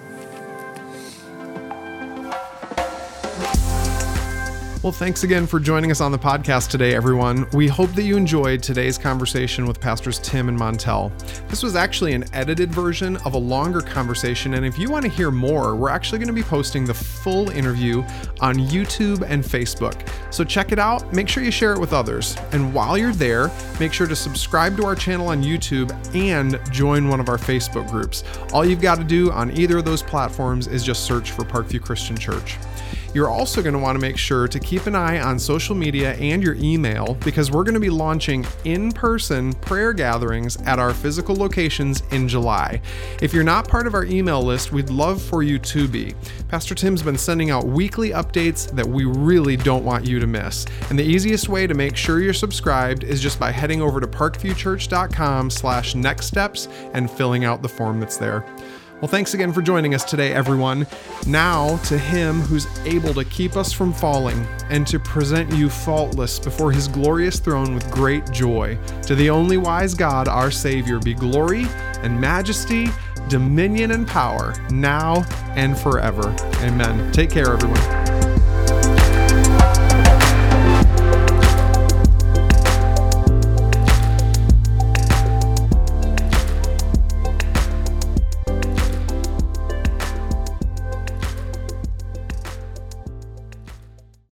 Well, 4.82 4.92
thanks 4.92 5.24
again 5.24 5.46
for 5.46 5.60
joining 5.60 5.90
us 5.90 6.00
on 6.00 6.10
the 6.10 6.18
podcast 6.18 6.70
today, 6.70 6.94
everyone. 6.94 7.46
We 7.52 7.68
hope 7.68 7.92
that 7.92 8.04
you 8.04 8.16
enjoyed 8.16 8.62
today's 8.62 8.96
conversation 8.96 9.66
with 9.66 9.78
Pastors 9.78 10.18
Tim 10.20 10.48
and 10.48 10.58
Montell. 10.58 11.12
This 11.50 11.62
was 11.62 11.76
actually 11.76 12.14
an 12.14 12.24
edited 12.32 12.72
version 12.72 13.18
of 13.18 13.34
a 13.34 13.38
longer 13.38 13.82
conversation, 13.82 14.54
and 14.54 14.64
if 14.64 14.78
you 14.78 14.90
want 14.90 15.04
to 15.04 15.10
hear 15.10 15.30
more, 15.30 15.76
we're 15.76 15.90
actually 15.90 16.18
going 16.18 16.28
to 16.28 16.32
be 16.32 16.42
posting 16.42 16.86
the 16.86 16.94
full 16.94 17.50
interview 17.50 18.00
on 18.40 18.54
YouTube 18.54 19.22
and 19.28 19.44
Facebook. 19.44 20.08
So 20.32 20.44
check 20.44 20.72
it 20.72 20.78
out, 20.78 21.12
make 21.12 21.28
sure 21.28 21.42
you 21.42 21.50
share 21.50 21.74
it 21.74 21.78
with 21.78 21.92
others. 21.92 22.34
And 22.52 22.72
while 22.72 22.96
you're 22.96 23.12
there, 23.12 23.50
make 23.78 23.92
sure 23.92 24.06
to 24.06 24.16
subscribe 24.16 24.78
to 24.78 24.86
our 24.86 24.94
channel 24.94 25.28
on 25.28 25.42
YouTube 25.42 25.92
and 26.14 26.58
join 26.72 27.06
one 27.06 27.20
of 27.20 27.28
our 27.28 27.36
Facebook 27.36 27.86
groups. 27.90 28.24
All 28.54 28.64
you've 28.64 28.80
got 28.80 28.96
to 28.96 29.04
do 29.04 29.30
on 29.30 29.50
either 29.50 29.76
of 29.76 29.84
those 29.84 30.02
platforms 30.02 30.68
is 30.68 30.82
just 30.82 31.04
search 31.04 31.32
for 31.32 31.44
Parkview 31.44 31.82
Christian 31.82 32.16
Church. 32.16 32.56
You're 33.14 33.29
also 33.29 33.62
going 33.62 33.72
to 33.72 33.79
want 33.79 33.96
to 33.96 34.00
make 34.00 34.16
sure 34.16 34.46
to 34.48 34.59
keep 34.61 34.87
an 34.87 34.94
eye 34.94 35.20
on 35.20 35.38
social 35.38 35.74
media 35.74 36.14
and 36.14 36.42
your 36.42 36.55
email 36.55 37.14
because 37.24 37.50
we're 37.50 37.64
going 37.64 37.74
to 37.74 37.81
be 37.81 37.90
launching 37.90 38.46
in 38.64 38.92
person 38.92 39.53
prayer 39.55 39.92
gatherings 39.92 40.57
at 40.62 40.79
our 40.79 40.94
physical 40.94 41.35
locations 41.35 42.03
in 42.12 42.29
July. 42.29 42.81
If 43.20 43.33
you're 43.33 43.44
not 43.44 43.68
part 43.68 43.87
of 43.87 43.94
our 43.94 44.05
email 44.05 44.42
list, 44.42 44.72
we'd 44.72 44.90
love 44.90 45.20
for 45.20 45.42
you 45.42 45.59
to 45.59 45.88
be. 45.88 46.14
Pastor 46.48 46.74
Tim's 46.74 47.03
been 47.03 47.18
sending 47.18 47.50
out 47.50 47.66
weekly 47.66 48.11
updates 48.11 48.70
that 48.72 48.87
we 48.87 49.05
really 49.05 49.57
don't 49.57 49.85
want 49.85 50.07
you 50.07 50.18
to 50.18 50.26
miss. 50.26 50.66
And 50.88 50.98
the 50.98 51.05
easiest 51.05 51.48
way 51.48 51.66
to 51.66 51.74
make 51.74 51.96
sure 51.96 52.20
you're 52.20 52.33
subscribed 52.33 53.05
is 53.05 53.20
just 53.20 53.38
by 53.38 53.50
heading 53.50 53.83
over 53.83 54.00
to 54.00 54.07
parkviewchurch.com 54.07 55.50
slash 55.50 55.94
next 55.94 56.26
steps 56.26 56.68
and 56.94 57.11
filling 57.11 57.44
out 57.44 57.62
the 57.62 57.68
form 57.68 58.00
that's 58.00 58.16
there. 58.16 58.44
Well, 59.00 59.08
thanks 59.08 59.32
again 59.32 59.50
for 59.54 59.62
joining 59.62 59.94
us 59.94 60.04
today, 60.04 60.34
everyone. 60.34 60.86
Now, 61.26 61.78
to 61.84 61.96
Him 61.96 62.40
who's 62.40 62.66
able 62.84 63.14
to 63.14 63.24
keep 63.24 63.56
us 63.56 63.72
from 63.72 63.94
falling 63.94 64.46
and 64.68 64.86
to 64.88 64.98
present 65.00 65.50
you 65.54 65.70
faultless 65.70 66.38
before 66.38 66.70
His 66.70 66.86
glorious 66.86 67.38
throne 67.38 67.74
with 67.74 67.90
great 67.90 68.30
joy, 68.30 68.78
to 69.06 69.14
the 69.14 69.30
only 69.30 69.56
wise 69.56 69.94
God, 69.94 70.28
our 70.28 70.50
Savior, 70.50 70.98
be 70.98 71.14
glory 71.14 71.64
and 72.02 72.20
majesty, 72.20 72.88
dominion 73.30 73.92
and 73.92 74.06
power, 74.06 74.54
now 74.70 75.24
and 75.56 75.78
forever. 75.78 76.34
Amen. 76.56 77.10
Take 77.10 77.30
care, 77.30 77.54
everyone. 77.54 77.99